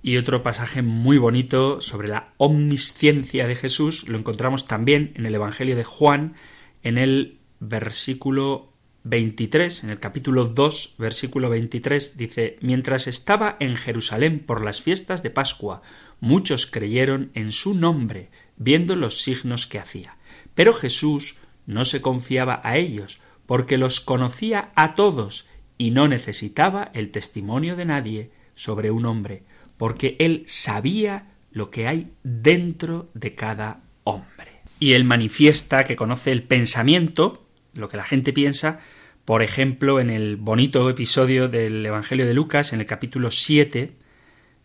[0.09, 5.35] Y otro pasaje muy bonito sobre la omnisciencia de Jesús lo encontramos también en el
[5.35, 6.35] Evangelio de Juan,
[6.83, 8.73] en el versículo
[9.05, 15.23] 23, en el capítulo 2, versículo 23, dice, Mientras estaba en Jerusalén por las fiestas
[15.23, 15.83] de Pascua,
[16.21, 20.17] muchos creyeron en su nombre, viendo los signos que hacía.
[20.55, 21.37] Pero Jesús
[21.67, 27.77] no se confiaba a ellos, porque los conocía a todos y no necesitaba el testimonio
[27.77, 29.43] de nadie sobre un hombre,
[29.79, 34.61] porque él sabía lo que hay dentro de cada hombre.
[34.79, 38.81] Y él manifiesta que conoce el pensamiento, lo que la gente piensa,
[39.25, 43.93] por ejemplo, en el bonito episodio del Evangelio de Lucas, en el capítulo 7,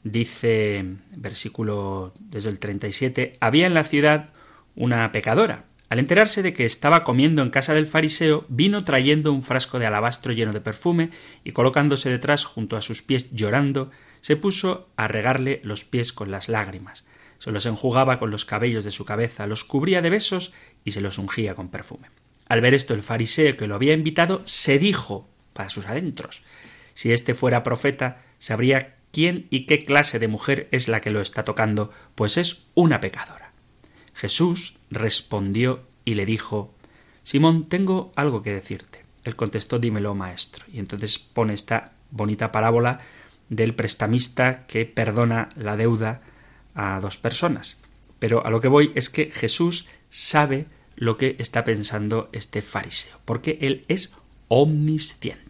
[0.04, 0.86] dice,
[1.16, 4.34] versículo desde el 37, había en la ciudad
[4.76, 5.66] una pecadora.
[5.90, 9.86] Al enterarse de que estaba comiendo en casa del fariseo, vino trayendo un frasco de
[9.86, 11.12] alabastro lleno de perfume
[11.44, 13.92] y colocándose detrás junto a sus pies llorando,
[14.24, 17.06] se puso a regarle los pies con las lágrimas,
[17.38, 20.54] se los enjugaba con los cabellos de su cabeza, los cubría de besos
[20.84, 22.08] y se los ungía con perfume.
[22.48, 26.42] Al ver esto, el fariseo que lo había invitado se dijo para sus adentros
[26.94, 31.22] si éste fuera profeta, sabría quién y qué clase de mujer es la que lo
[31.22, 33.52] está tocando, pues es una pecadora.
[34.14, 36.74] Jesús respondió y le dijo
[37.24, 39.02] Simón, tengo algo que decirte.
[39.24, 40.66] Él contestó Dímelo, maestro.
[40.68, 43.00] Y entonces pone esta bonita parábola
[43.50, 46.22] del prestamista que perdona la deuda
[46.76, 47.78] a dos personas.
[48.20, 50.66] Pero a lo que voy es que Jesús sabe
[50.96, 54.14] lo que está pensando este fariseo, porque él es
[54.48, 55.44] omnisciente.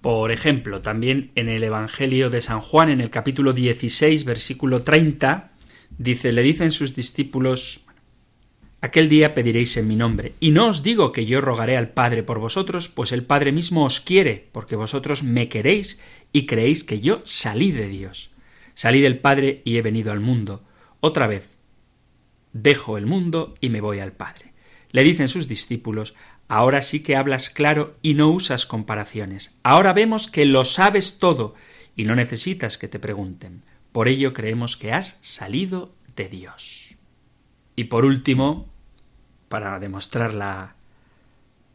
[0.00, 5.50] Por ejemplo, también en el Evangelio de San Juan, en el capítulo 16, versículo 30,
[5.96, 7.80] dice, le dicen sus discípulos,
[8.80, 12.22] Aquel día pediréis en mi nombre, y no os digo que yo rogaré al Padre
[12.22, 15.98] por vosotros, pues el Padre mismo os quiere, porque vosotros me queréis
[16.32, 18.30] y creéis que yo salí de Dios.
[18.74, 20.62] Salí del Padre y he venido al mundo.
[21.00, 21.56] Otra vez,
[22.52, 24.52] dejo el mundo y me voy al Padre.
[24.92, 26.14] Le dicen sus discípulos,
[26.46, 29.58] ahora sí que hablas claro y no usas comparaciones.
[29.64, 31.56] Ahora vemos que lo sabes todo
[31.96, 33.62] y no necesitas que te pregunten.
[33.90, 36.87] Por ello creemos que has salido de Dios.
[37.78, 38.66] Y por último,
[39.48, 40.74] para demostrar la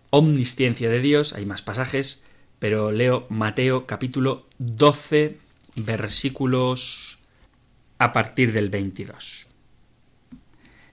[0.10, 2.22] omnisciencia de Dios, hay más pasajes,
[2.60, 5.38] pero leo Mateo capítulo 12
[5.78, 7.20] versículos
[8.00, 9.48] a partir del 22.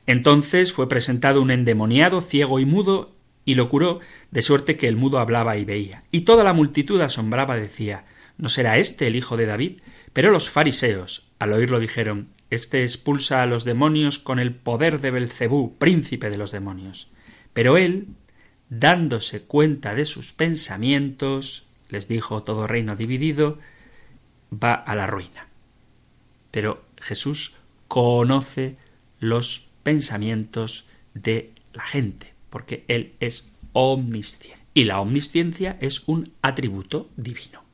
[0.07, 3.13] Entonces fue presentado un endemoniado, ciego y mudo,
[3.45, 3.99] y lo curó,
[4.31, 6.05] de suerte que el mudo hablaba y veía.
[6.13, 8.05] Y toda la multitud asombraba decía,
[8.39, 9.81] ¿no será este el hijo de David?
[10.13, 15.11] Pero los fariseos, al oírlo, dijeron, este expulsa a los demonios con el poder de
[15.11, 17.09] Belcebú, príncipe de los demonios.
[17.53, 18.09] Pero él,
[18.69, 23.59] dándose cuenta de sus pensamientos, les dijo todo reino dividido,
[24.53, 25.49] va a la ruina.
[26.51, 27.57] Pero Jesús
[27.89, 28.77] conoce
[29.21, 34.59] los pensamientos de la gente, porque Él es omnisciente.
[34.75, 37.65] Y la omnisciencia es un atributo divino.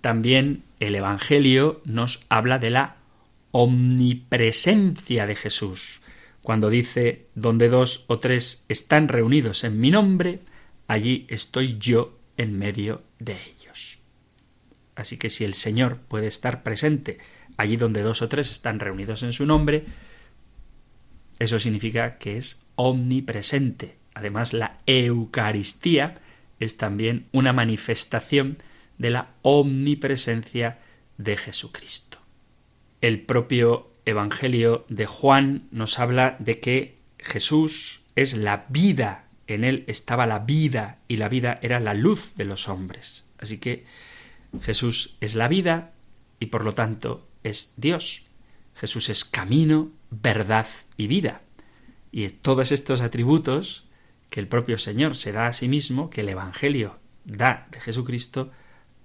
[0.00, 2.96] También el Evangelio nos habla de la
[3.56, 6.00] omnipresencia de Jesús.
[6.42, 10.40] Cuando dice, donde dos o tres están reunidos en mi nombre,
[10.88, 14.00] allí estoy yo en medio de ellos.
[14.96, 17.18] Así que si el Señor puede estar presente
[17.56, 19.84] allí donde dos o tres están reunidos en su nombre,
[21.38, 23.98] eso significa que es omnipresente.
[24.14, 26.16] Además, la Eucaristía
[26.58, 28.58] es también una manifestación
[28.98, 30.80] de la omnipresencia
[31.18, 32.23] de Jesucristo.
[33.04, 39.84] El propio Evangelio de Juan nos habla de que Jesús es la vida, en él
[39.88, 43.26] estaba la vida y la vida era la luz de los hombres.
[43.36, 43.84] Así que
[44.62, 45.92] Jesús es la vida
[46.40, 48.24] y por lo tanto es Dios.
[48.74, 51.42] Jesús es camino, verdad y vida.
[52.10, 53.84] Y todos estos atributos
[54.30, 58.50] que el propio Señor se da a sí mismo, que el Evangelio da de Jesucristo,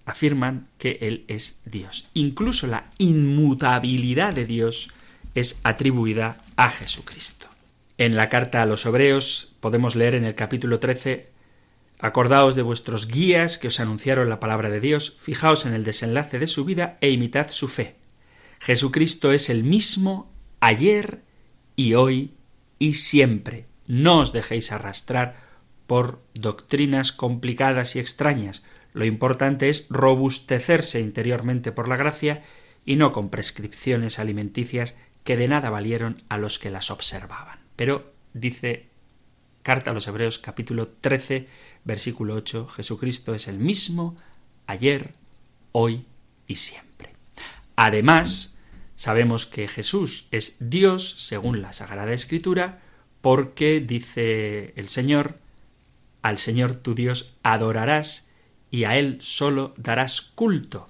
[0.09, 2.09] afirman que Él es Dios.
[2.13, 4.89] Incluso la inmutabilidad de Dios
[5.35, 7.47] es atribuida a Jesucristo.
[7.97, 11.29] En la carta a los Hebreos podemos leer en el capítulo 13
[12.01, 16.39] Acordaos de vuestros guías que os anunciaron la palabra de Dios, fijaos en el desenlace
[16.39, 17.97] de su vida e imitad su fe.
[18.59, 20.31] Jesucristo es el mismo
[20.61, 21.23] ayer
[21.75, 22.35] y hoy
[22.79, 23.65] y siempre.
[23.85, 25.49] No os dejéis arrastrar
[25.87, 28.63] por doctrinas complicadas y extrañas.
[28.93, 32.43] Lo importante es robustecerse interiormente por la gracia
[32.85, 37.59] y no con prescripciones alimenticias que de nada valieron a los que las observaban.
[37.75, 38.87] Pero dice
[39.61, 41.47] Carta a los Hebreos capítulo 13
[41.83, 44.15] versículo 8, Jesucristo es el mismo
[44.67, 45.13] ayer,
[45.71, 46.05] hoy
[46.47, 47.13] y siempre.
[47.75, 48.55] Además,
[48.95, 52.81] sabemos que Jesús es Dios según la Sagrada Escritura
[53.21, 55.37] porque dice el Señor,
[56.21, 58.28] al Señor tu Dios adorarás
[58.71, 60.89] y a Él solo darás culto.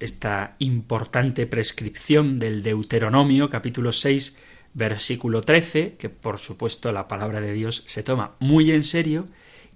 [0.00, 4.36] Esta importante prescripción del Deuteronomio capítulo 6
[4.74, 9.26] versículo 13, que por supuesto la palabra de Dios se toma muy en serio,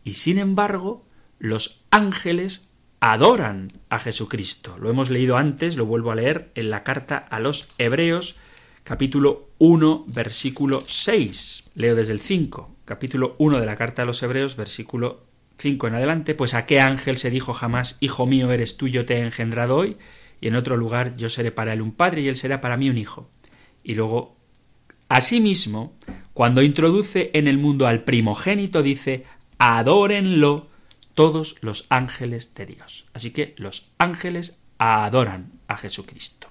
[0.04, 1.04] y sin embargo
[1.38, 2.68] los ángeles
[3.00, 4.76] adoran a Jesucristo.
[4.78, 8.36] Lo hemos leído antes, lo vuelvo a leer en la carta a los Hebreos,
[8.84, 11.64] capítulo 1, versículo 6.
[11.74, 15.24] Leo desde el 5, capítulo 1 de la carta a los Hebreos, versículo
[15.58, 19.04] 5 en adelante, pues a qué ángel se dijo jamás, Hijo mío eres tú, yo
[19.04, 19.96] te he engendrado hoy,
[20.40, 22.90] y en otro lugar yo seré para él un padre y él será para mí
[22.90, 23.30] un hijo.
[23.82, 24.36] Y luego,
[25.08, 25.96] asimismo,
[26.34, 29.24] cuando introduce en el mundo al primogénito, dice,
[29.58, 30.68] adórenlo
[31.14, 33.06] todos los ángeles de Dios.
[33.14, 36.48] Así que los ángeles adoran a Jesucristo.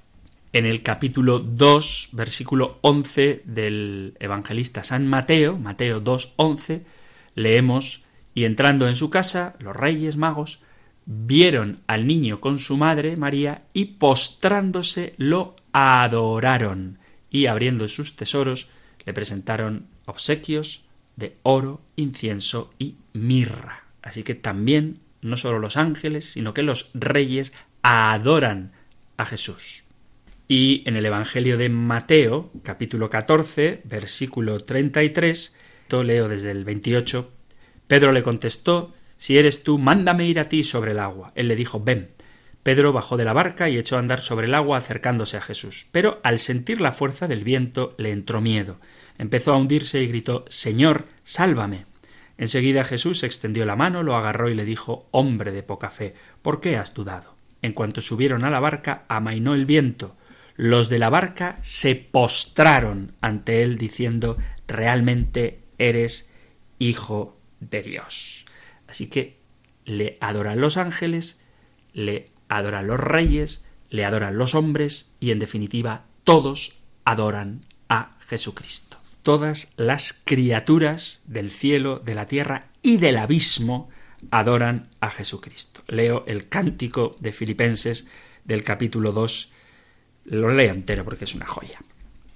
[0.53, 6.85] En el capítulo 2, versículo 11 del evangelista San Mateo, Mateo 2, 11,
[7.35, 8.04] leemos,
[8.35, 10.59] y entrando en su casa, los reyes magos
[11.05, 16.99] vieron al niño con su madre, María, y postrándose lo adoraron,
[17.31, 18.69] y abriendo sus tesoros,
[19.05, 20.83] le presentaron obsequios
[21.15, 23.85] de oro, incienso y mirra.
[24.01, 28.73] Así que también no solo los ángeles, sino que los reyes adoran
[29.15, 29.85] a Jesús.
[30.47, 35.55] Y en el Evangelio de Mateo, capítulo 14, versículo 33,
[36.03, 37.31] leo desde el 28,
[37.87, 41.31] Pedro le contestó, Si eres tú, mándame ir a ti sobre el agua.
[41.35, 42.09] Él le dijo, ven.
[42.63, 45.87] Pedro bajó de la barca y echó a andar sobre el agua acercándose a Jesús.
[45.91, 48.77] Pero al sentir la fuerza del viento le entró miedo.
[49.19, 51.85] Empezó a hundirse y gritó Señor, sálvame.
[52.37, 56.59] Enseguida Jesús extendió la mano, lo agarró y le dijo Hombre de poca fe, ¿por
[56.59, 57.35] qué has dudado?
[57.61, 60.15] En cuanto subieron a la barca, amainó el viento.
[60.55, 66.31] Los de la barca se postraron ante él diciendo Realmente eres
[66.79, 68.45] hijo de Dios.
[68.87, 69.37] Así que
[69.85, 71.41] le adoran los ángeles,
[71.93, 78.97] le adoran los reyes, le adoran los hombres y en definitiva todos adoran a Jesucristo
[79.25, 83.89] todas las criaturas del cielo, de la tierra y del abismo
[84.29, 85.81] adoran a Jesucristo.
[85.87, 88.05] Leo el cántico de Filipenses
[88.43, 89.51] del capítulo 2,
[90.25, 91.81] lo leo entero porque es una joya.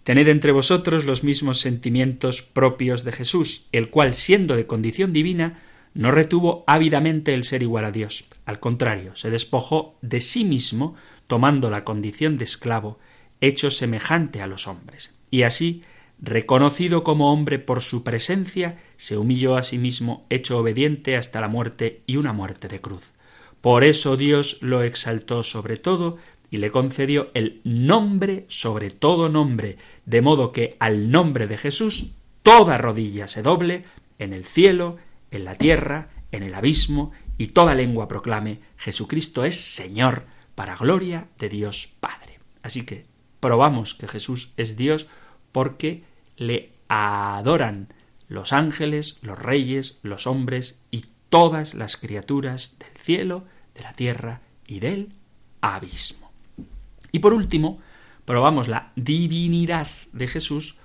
[0.10, 5.62] Tened entre vosotros los mismos sentimientos propios de Jesús, el cual, siendo de condición divina,
[5.94, 8.26] no retuvo ávidamente el ser igual a Dios.
[8.44, 10.96] Al contrario, se despojó de sí mismo,
[11.28, 12.98] tomando la condición de esclavo,
[13.40, 15.14] hecho semejante a los hombres.
[15.30, 15.84] Y así
[16.20, 21.50] reconocido como hombre por su presencia, se humilló a sí mismo, hecho obediente hasta la
[21.50, 23.12] muerte y una muerte de cruz.
[23.62, 26.18] Por eso Dios lo exaltó sobre todo
[26.52, 32.16] y le concedió el nombre sobre todo nombre, de modo que al nombre de Jesús
[32.44, 33.84] toda rodilla se doble
[34.18, 34.98] en el cielo,
[35.32, 40.26] en la tierra, en el abismo, y toda lengua proclame Jesucristo es Señor,
[40.56, 42.40] para gloria de Dios Padre.
[42.62, 43.06] Así que
[43.40, 45.08] probamos que Jesús es Dios
[45.54, 46.04] porque
[46.36, 47.94] le adoran
[48.28, 54.42] los ángeles, los reyes, los hombres y todas las criaturas del cielo, de la tierra
[54.68, 55.14] y del
[55.62, 56.29] abismo.
[57.12, 57.80] Y por último,
[58.26, 60.78] probamos la divinidad de Jesús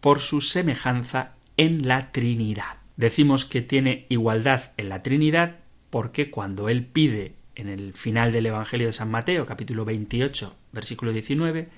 [0.00, 2.78] por su semejanza en la Trinidad.
[2.96, 5.56] Decimos que tiene igualdad en la Trinidad
[5.90, 11.12] porque cuando él pide en el final del Evangelio de San Mateo, capítulo 28, versículo
[11.12, 11.68] 19,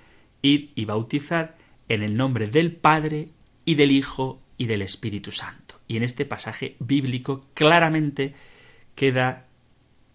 [0.42, 1.50] id y bautizad,
[1.88, 3.28] en el nombre del Padre
[3.64, 5.80] y del Hijo y del Espíritu Santo.
[5.86, 8.34] Y en este pasaje bíblico claramente
[8.94, 9.46] queda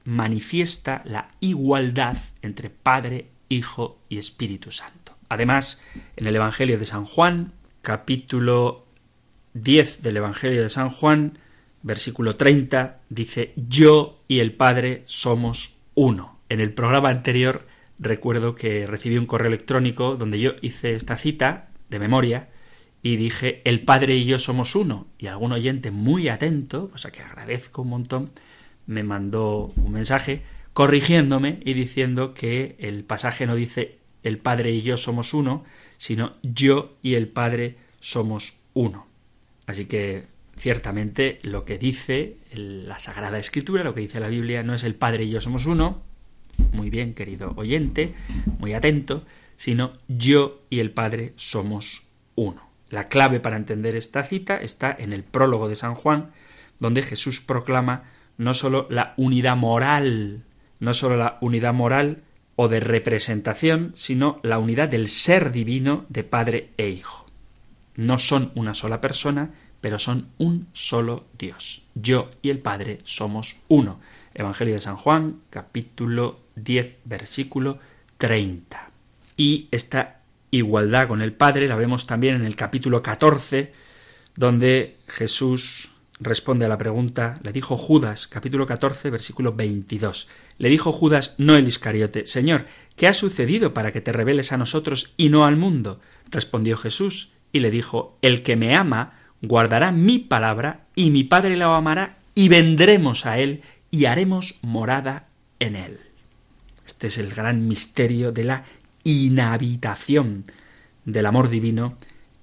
[0.06, 5.18] manifiesta la igualdad entre Padre, Hijo y Espíritu Santo.
[5.28, 5.82] Además,
[6.16, 8.86] en el Evangelio de San Juan, capítulo
[9.54, 11.38] 10 del Evangelio de San Juan,
[11.82, 16.39] versículo 30, dice, Yo y el Padre somos uno.
[16.50, 17.68] En el programa anterior
[18.00, 22.50] recuerdo que recibí un correo electrónico donde yo hice esta cita de memoria
[23.02, 27.22] y dije el Padre y yo somos uno y algún oyente muy atento, cosa que
[27.22, 28.30] agradezco un montón,
[28.88, 30.43] me mandó un mensaje
[30.80, 35.66] corrigiéndome y diciendo que el pasaje no dice el Padre y yo somos uno,
[35.98, 39.06] sino yo y el Padre somos uno.
[39.66, 44.74] Así que ciertamente lo que dice la Sagrada Escritura, lo que dice la Biblia, no
[44.74, 46.02] es el Padre y yo somos uno,
[46.72, 48.14] muy bien, querido oyente,
[48.58, 49.26] muy atento,
[49.58, 52.70] sino yo y el Padre somos uno.
[52.90, 56.32] La clave para entender esta cita está en el prólogo de San Juan,
[56.80, 58.04] donde Jesús proclama
[58.38, 60.46] no sólo la unidad moral,
[60.80, 62.24] no sólo la unidad moral
[62.56, 67.26] o de representación, sino la unidad del ser divino de Padre e Hijo.
[67.96, 69.52] No son una sola persona,
[69.82, 71.84] pero son un solo Dios.
[71.96, 74.00] Yo y el Padre somos uno.
[74.34, 77.80] Evangelio de San Juan, capítulo 10, versículo
[78.18, 78.92] 30.
[79.38, 80.20] Y esta
[80.52, 83.74] igualdad con el Padre la vemos también en el capítulo 14,
[84.36, 90.28] donde Jesús responde a la pregunta, le dijo Judas, capítulo 14, versículo 22.
[90.57, 92.65] Le dijo Judas, no el Iscariote, Señor,
[92.95, 95.99] ¿qué ha sucedido para que te reveles a nosotros y no al mundo?
[96.30, 101.55] Respondió Jesús y le dijo, El que me ama guardará mi palabra y mi Padre
[101.55, 103.61] lo amará y vendremos a él
[103.91, 105.28] y haremos morada
[105.59, 105.99] en él.
[106.86, 108.63] Este es el gran misterio de la
[109.03, 110.45] inhabitación
[111.05, 111.97] del amor divino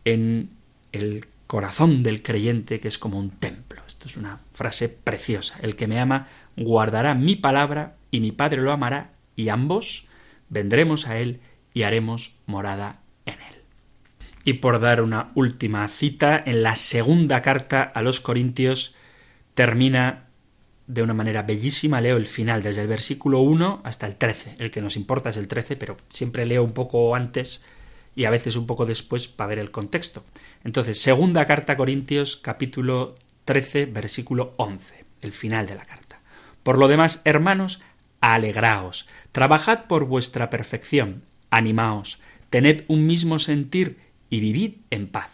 [0.05, 0.51] en
[0.93, 3.66] el corazón del creyente que es como un templo.
[4.07, 5.59] Es una frase preciosa.
[5.63, 10.07] El que me ama guardará mi palabra y mi Padre lo amará y ambos
[10.49, 11.41] vendremos a él
[11.75, 13.63] y haremos morada en él.
[14.45, 18.95] Y por dar una última cita, en la segunda carta a los Corintios
[19.55, 20.29] termina
[20.87, 24.55] de una manera bellísima, leo el final, desde el versículo 1 hasta el 13.
[24.61, 27.65] El que nos importa es el 13, pero siempre leo un poco antes
[28.15, 30.23] y a veces un poco después para ver el contexto.
[30.63, 33.17] Entonces, segunda carta a Corintios, capítulo
[33.47, 36.21] 13, versículo 11, el final de la carta.
[36.63, 37.81] Por lo demás, hermanos,
[38.21, 42.19] alegraos, trabajad por vuestra perfección, animaos,
[42.51, 45.31] tened un mismo sentir y vivid en paz.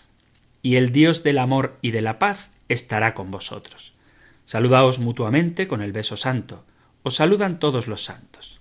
[0.63, 3.95] Y el Dios del amor y de la paz estará con vosotros.
[4.45, 6.65] Saludaos mutuamente con el beso santo.
[7.03, 8.61] Os saludan todos los santos.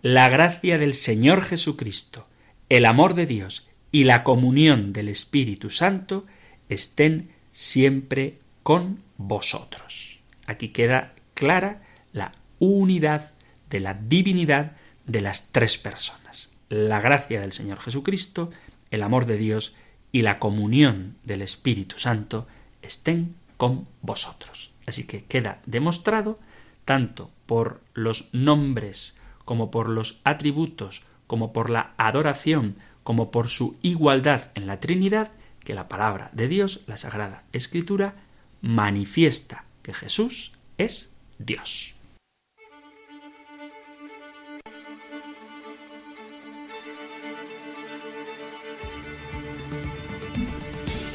[0.00, 2.28] La gracia del Señor Jesucristo,
[2.68, 6.24] el amor de Dios y la comunión del Espíritu Santo
[6.68, 10.20] estén siempre con vosotros.
[10.46, 11.82] Aquí queda clara
[12.12, 13.30] la unidad
[13.70, 14.72] de la divinidad
[15.06, 16.50] de las tres personas.
[16.68, 18.50] La gracia del Señor Jesucristo,
[18.90, 19.74] el amor de Dios
[20.12, 22.46] y la comunión del Espíritu Santo
[22.82, 24.72] estén con vosotros.
[24.86, 26.38] Así que queda demostrado,
[26.84, 33.76] tanto por los nombres como por los atributos, como por la adoración, como por su
[33.82, 38.14] igualdad en la Trinidad, que la palabra de Dios, la Sagrada Escritura,
[38.62, 41.94] manifiesta que Jesús es Dios.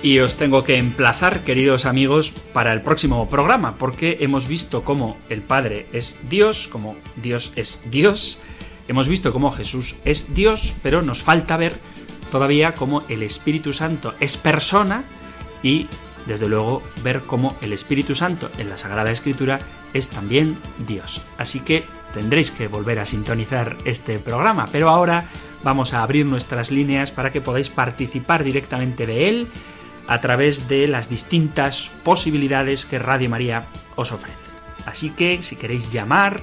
[0.03, 5.17] Y os tengo que emplazar, queridos amigos, para el próximo programa, porque hemos visto cómo
[5.27, 8.39] el Padre es Dios, como Dios es Dios,
[8.87, 11.73] hemos visto cómo Jesús es Dios, pero nos falta ver
[12.31, 15.03] todavía cómo el Espíritu Santo es persona
[15.63, 15.87] y,
[16.27, 19.59] desde luego, ver cómo el Espíritu Santo en la Sagrada Escritura
[19.93, 21.25] es también Dios.
[21.37, 25.25] Así que tendréis que volver a sintonizar este programa, pero ahora
[25.63, 29.47] vamos a abrir nuestras líneas para que podáis participar directamente de él
[30.07, 34.49] a través de las distintas posibilidades que Radio María os ofrece.
[34.85, 36.41] Así que si queréis llamar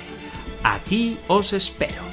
[0.63, 2.08] Aquí os espero.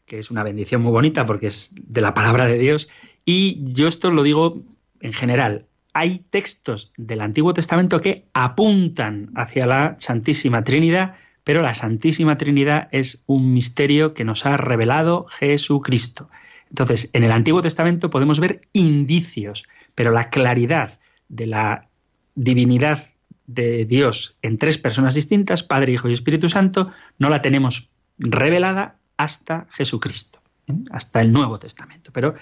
[0.07, 2.89] que es una bendición muy bonita porque es de la palabra de Dios.
[3.25, 4.63] Y yo esto lo digo
[5.01, 11.75] en general, hay textos del Antiguo Testamento que apuntan hacia la Santísima Trinidad, pero la
[11.75, 16.29] Santísima Trinidad es un misterio que nos ha revelado Jesucristo.
[16.69, 21.89] Entonces, en el Antiguo Testamento podemos ver indicios, pero la claridad de la
[22.35, 23.07] divinidad
[23.47, 28.97] de Dios en tres personas distintas, Padre, Hijo y Espíritu Santo, no la tenemos revelada
[29.17, 30.75] hasta Jesucristo, ¿eh?
[30.93, 32.13] hasta el Nuevo Testamento.
[32.13, 32.35] Pero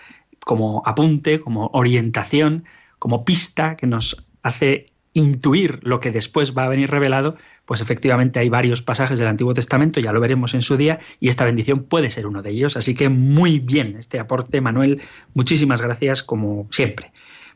[0.48, 2.64] como apunte, como orientación,
[2.98, 7.36] como pista que nos hace intuir lo que después va a venir revelado,
[7.66, 11.28] pues efectivamente hay varios pasajes del Antiguo Testamento, ya lo veremos en su día, y
[11.28, 12.78] esta bendición puede ser uno de ellos.
[12.78, 15.02] Así que muy bien este aporte, Manuel.
[15.34, 17.12] Muchísimas gracias, como siempre.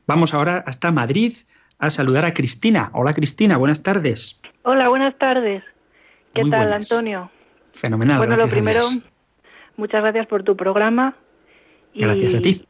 [0.07, 1.33] Vamos ahora hasta Madrid
[1.79, 2.91] a saludar a Cristina.
[2.93, 4.39] Hola Cristina, buenas tardes.
[4.65, 5.65] Hola, buenas tardes.
[6.35, 6.93] ¿Qué muy tal, buenas.
[6.93, 7.31] Antonio?
[7.73, 8.19] Fenomenal.
[8.19, 8.83] Bueno, lo primero,
[9.79, 11.17] muchas gracias por tu programa.
[11.95, 12.67] Y, gracias a ti.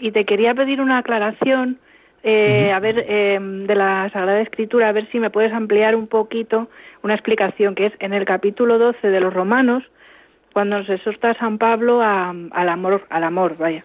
[0.00, 1.78] Y te quería pedir una aclaración
[2.22, 2.76] eh, uh -huh.
[2.76, 6.68] a ver, eh, de la Sagrada Escritura, a ver si me puedes ampliar un poquito
[7.02, 9.84] una explicación que es en el capítulo 12 de los Romanos,
[10.52, 13.82] cuando nos exhorta San Pablo a, al amor, al amor, vaya,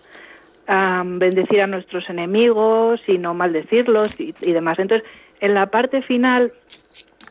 [0.67, 4.79] a bendecir a nuestros enemigos y no maldecirlos y, y demás.
[4.79, 5.07] Entonces,
[5.39, 6.51] en la parte final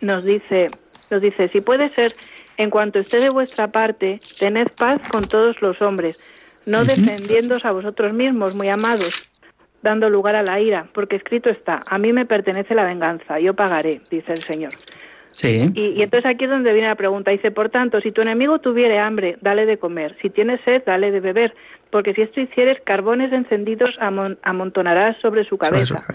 [0.01, 0.68] nos dice,
[1.11, 2.12] nos dice, si puede ser,
[2.57, 6.87] en cuanto esté de vuestra parte, tened paz con todos los hombres, no uh -huh.
[6.87, 9.29] defendiéndoos a vosotros mismos, muy amados,
[9.83, 13.53] dando lugar a la ira, porque escrito está, a mí me pertenece la venganza, yo
[13.53, 14.73] pagaré, dice el Señor.
[15.31, 15.67] Sí.
[15.75, 17.33] Y, y, entonces aquí es donde viene la pregunta.
[17.33, 20.17] Dice, por tanto, si tu enemigo tuviere hambre, dale de comer.
[20.23, 21.53] Si tienes sed, dale de beber.
[21.91, 26.07] Porque si esto hicieres, carbones encendidos amon amontonarás sobre su cabeza.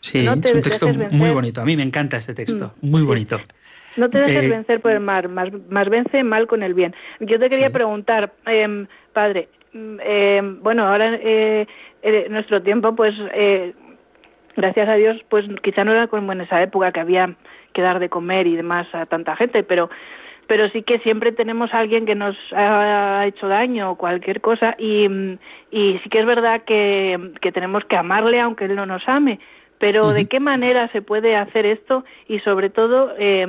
[0.00, 1.60] Sí, no es un texto muy bonito.
[1.60, 2.72] A mí me encanta este texto.
[2.80, 3.40] Mm, muy bonito.
[3.96, 6.94] No te dejes eh, vencer por el mal, más, más vence mal con el bien.
[7.18, 7.72] Yo te quería sí.
[7.72, 11.66] preguntar, eh, padre, eh, bueno, ahora eh,
[12.02, 13.74] en nuestro tiempo, pues, eh,
[14.56, 17.34] gracias a Dios, pues quizá no era como en esa época que había
[17.72, 19.88] que dar de comer y demás a tanta gente, pero
[20.48, 24.74] pero sí que siempre tenemos a alguien que nos ha hecho daño o cualquier cosa
[24.78, 25.06] y,
[25.70, 29.38] y sí que es verdad que, que tenemos que amarle aunque él no nos ame,
[29.78, 30.14] pero uh -huh.
[30.14, 32.02] ¿de qué manera se puede hacer esto?
[32.28, 33.46] Y sobre todo, eh,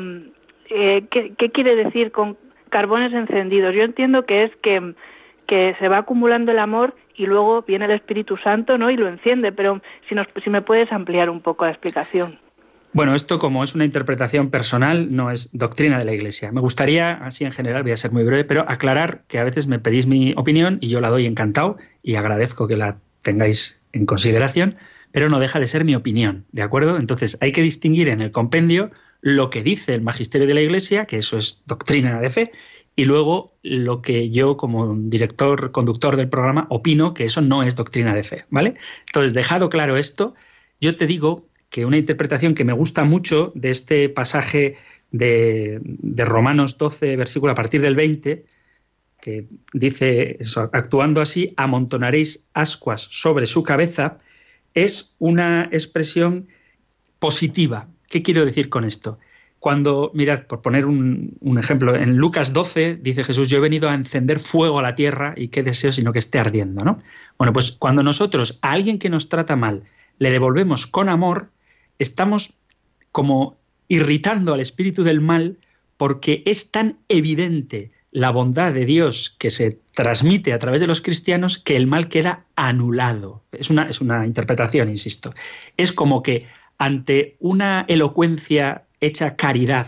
[0.69, 2.37] eh, ¿qué, ¿qué quiere decir con
[2.69, 3.73] carbones encendidos?
[3.73, 4.93] Yo entiendo que es que,
[5.49, 8.91] que se va acumulando el amor y luego viene el Espíritu Santo ¿no?
[8.91, 12.37] y lo enciende, pero si, nos, si me puedes ampliar un poco la explicación.
[12.93, 16.51] Bueno, esto como es una interpretación personal, no es doctrina de la Iglesia.
[16.51, 19.65] Me gustaría, así en general, voy a ser muy breve, pero aclarar que a veces
[19.65, 24.05] me pedís mi opinión y yo la doy encantado y agradezco que la tengáis en
[24.05, 24.75] consideración,
[25.11, 26.97] pero no deja de ser mi opinión, ¿de acuerdo?
[26.97, 28.91] Entonces hay que distinguir en el compendio
[29.21, 32.51] lo que dice el magisterio de la Iglesia, que eso es doctrina de fe,
[32.99, 37.73] y luego lo que yo como director, conductor del programa, opino que eso no es
[37.73, 38.75] doctrina de fe, ¿vale?
[39.05, 40.35] Entonces, dejado claro esto,
[40.81, 44.75] yo te digo que una interpretación que me gusta mucho de este pasaje
[45.11, 48.45] de, de, Romanos 12, versículo a partir del 20,
[49.21, 50.37] que dice,
[50.73, 54.17] actuando así, amontonaréis ascuas sobre su cabeza,
[54.73, 56.49] es una expresión
[57.19, 57.87] positiva.
[58.09, 59.19] ¿Qué quiero decir con esto?
[59.59, 63.93] Cuando, mirad, por poner un, ejemplo, en Lucas 12 dice Jesús, yo he venido a
[63.93, 67.01] encender fuego a la tierra y qué deseo sino que esté ardiendo, ¿no?
[67.37, 69.83] Bueno, pues cuando nosotros a alguien que nos trata mal
[70.17, 71.49] le devolvemos con amor,
[71.97, 72.57] estamos
[73.11, 73.57] como
[73.89, 75.57] irritando al espíritu del mal
[75.97, 81.01] porque es tan evidente la bondad de Dios que se transmite a través de los
[81.01, 83.43] cristianos que el mal queda anulado.
[83.51, 85.33] Es una, es una interpretación, insisto.
[85.75, 86.47] Es como que
[86.77, 89.87] ante una elocuencia hecha caridad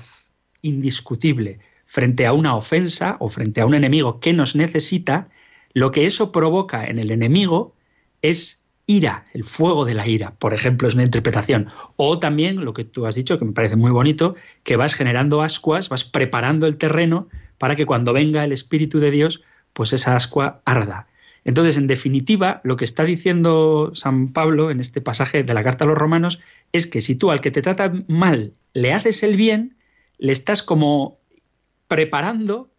[0.62, 5.30] indiscutible frente a una ofensa o frente a un enemigo que nos necesita,
[5.74, 7.76] lo que eso provoca en el enemigo
[8.22, 11.68] es ira, el fuego de la ira, por ejemplo, es una interpretación.
[11.95, 15.41] O también lo que tú has dicho, que me parece muy bonito, que vas generando
[15.41, 19.43] ascuas, vas preparando el terreno para que cuando venga el Espíritu de Dios,
[19.74, 21.07] pues esa ascua arda.
[21.43, 25.85] Entonces, en definitiva, lo que está diciendo San Pablo en este pasaje de la carta
[25.85, 26.39] a los romanos
[26.71, 29.75] es que si tú al que te trata mal le haces el bien,
[30.17, 31.17] le estás como
[31.87, 32.69] preparando,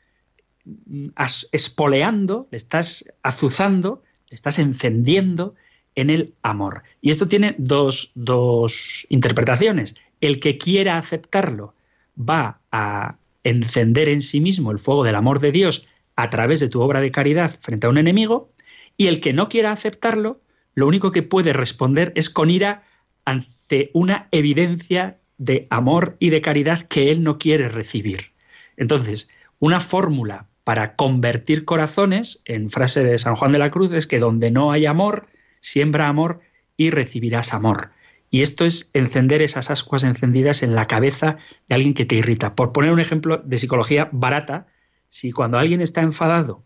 [1.50, 5.54] espoleando, le estás azuzando, le estás encendiendo
[5.94, 6.84] en el amor.
[7.00, 9.96] Y esto tiene dos, dos interpretaciones.
[10.20, 11.74] El que quiera aceptarlo
[12.16, 16.68] va a encender en sí mismo el fuego del amor de Dios a través de
[16.68, 18.51] tu obra de caridad frente a un enemigo,
[18.96, 20.40] y el que no quiera aceptarlo,
[20.74, 22.84] lo único que puede responder es con ira
[23.24, 28.32] ante una evidencia de amor y de caridad que él no quiere recibir.
[28.76, 29.28] Entonces,
[29.58, 34.18] una fórmula para convertir corazones, en frase de San Juan de la Cruz, es que
[34.18, 35.26] donde no hay amor,
[35.60, 36.40] siembra amor
[36.76, 37.90] y recibirás amor.
[38.30, 41.36] Y esto es encender esas ascuas encendidas en la cabeza
[41.68, 42.54] de alguien que te irrita.
[42.54, 44.68] Por poner un ejemplo de psicología barata,
[45.08, 46.64] si cuando alguien está enfadado,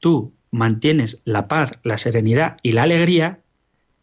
[0.00, 3.40] tú mantienes la paz, la serenidad y la alegría,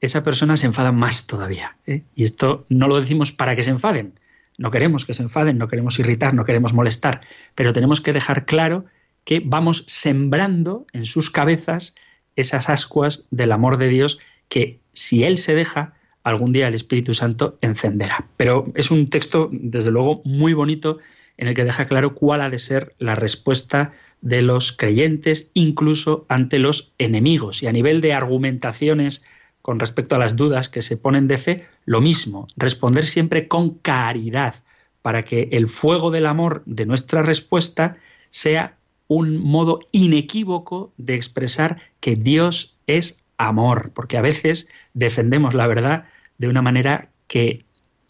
[0.01, 1.77] esa persona se enfada más todavía.
[1.85, 2.03] ¿eh?
[2.15, 4.19] Y esto no lo decimos para que se enfaden.
[4.57, 7.21] No queremos que se enfaden, no queremos irritar, no queremos molestar,
[7.55, 8.85] pero tenemos que dejar claro
[9.25, 11.95] que vamos sembrando en sus cabezas
[12.35, 15.93] esas ascuas del amor de Dios que si Él se deja,
[16.23, 18.27] algún día el Espíritu Santo encenderá.
[18.37, 20.99] Pero es un texto, desde luego, muy bonito
[21.37, 23.91] en el que deja claro cuál ha de ser la respuesta
[24.25, 27.61] de los creyentes, incluso ante los enemigos.
[27.61, 29.23] Y a nivel de argumentaciones
[29.61, 33.75] con respecto a las dudas que se ponen de fe, lo mismo, responder siempre con
[33.75, 34.55] caridad,
[35.03, 37.97] para que el fuego del amor de nuestra respuesta
[38.29, 45.67] sea un modo inequívoco de expresar que Dios es amor, porque a veces defendemos la
[45.67, 46.05] verdad
[46.39, 47.63] de una manera que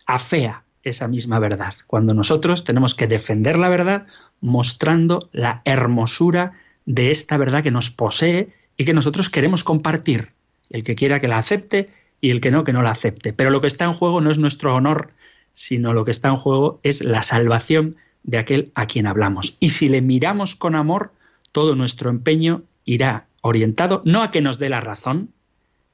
[0.06, 4.06] afea esa misma verdad, cuando nosotros tenemos que defender la verdad
[4.40, 6.54] mostrando la hermosura
[6.86, 10.30] de esta verdad que nos posee y que nosotros queremos compartir.
[10.70, 11.90] El que quiera que la acepte
[12.22, 13.34] y el que no, que no la acepte.
[13.34, 15.12] Pero lo que está en juego no es nuestro honor,
[15.54, 19.58] sino lo que está en juego es la salvación de aquel a quien hablamos.
[19.60, 21.14] Y si le miramos con amor,
[21.52, 25.30] todo nuestro empeño irá orientado no a que nos dé la razón,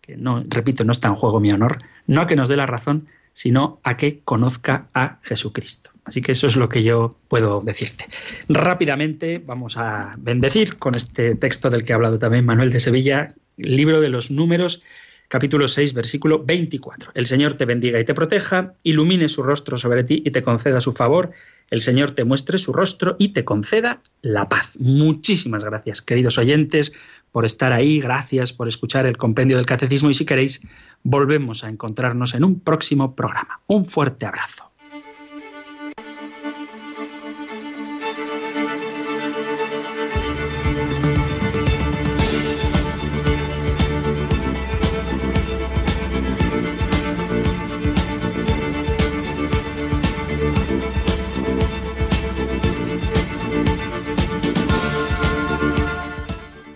[0.01, 2.65] que no, repito, no está en juego mi honor, no a que nos dé la
[2.65, 5.91] razón, sino a que conozca a Jesucristo.
[6.03, 8.05] Así que eso es lo que yo puedo decirte.
[8.49, 13.29] Rápidamente vamos a bendecir con este texto del que ha hablado también Manuel de Sevilla,
[13.57, 14.83] libro de los números,
[15.27, 17.11] capítulo 6, versículo 24.
[17.13, 20.81] El Señor te bendiga y te proteja, ilumine su rostro sobre ti y te conceda
[20.81, 21.31] su favor.
[21.69, 24.71] El Señor te muestre su rostro y te conceda la paz.
[24.77, 26.91] Muchísimas gracias, queridos oyentes,
[27.31, 27.99] por estar ahí.
[27.99, 30.61] Gracias por escuchar el compendio del catecismo y si queréis
[31.03, 33.61] volvemos a encontrarnos en un próximo programa.
[33.67, 34.70] Un fuerte abrazo.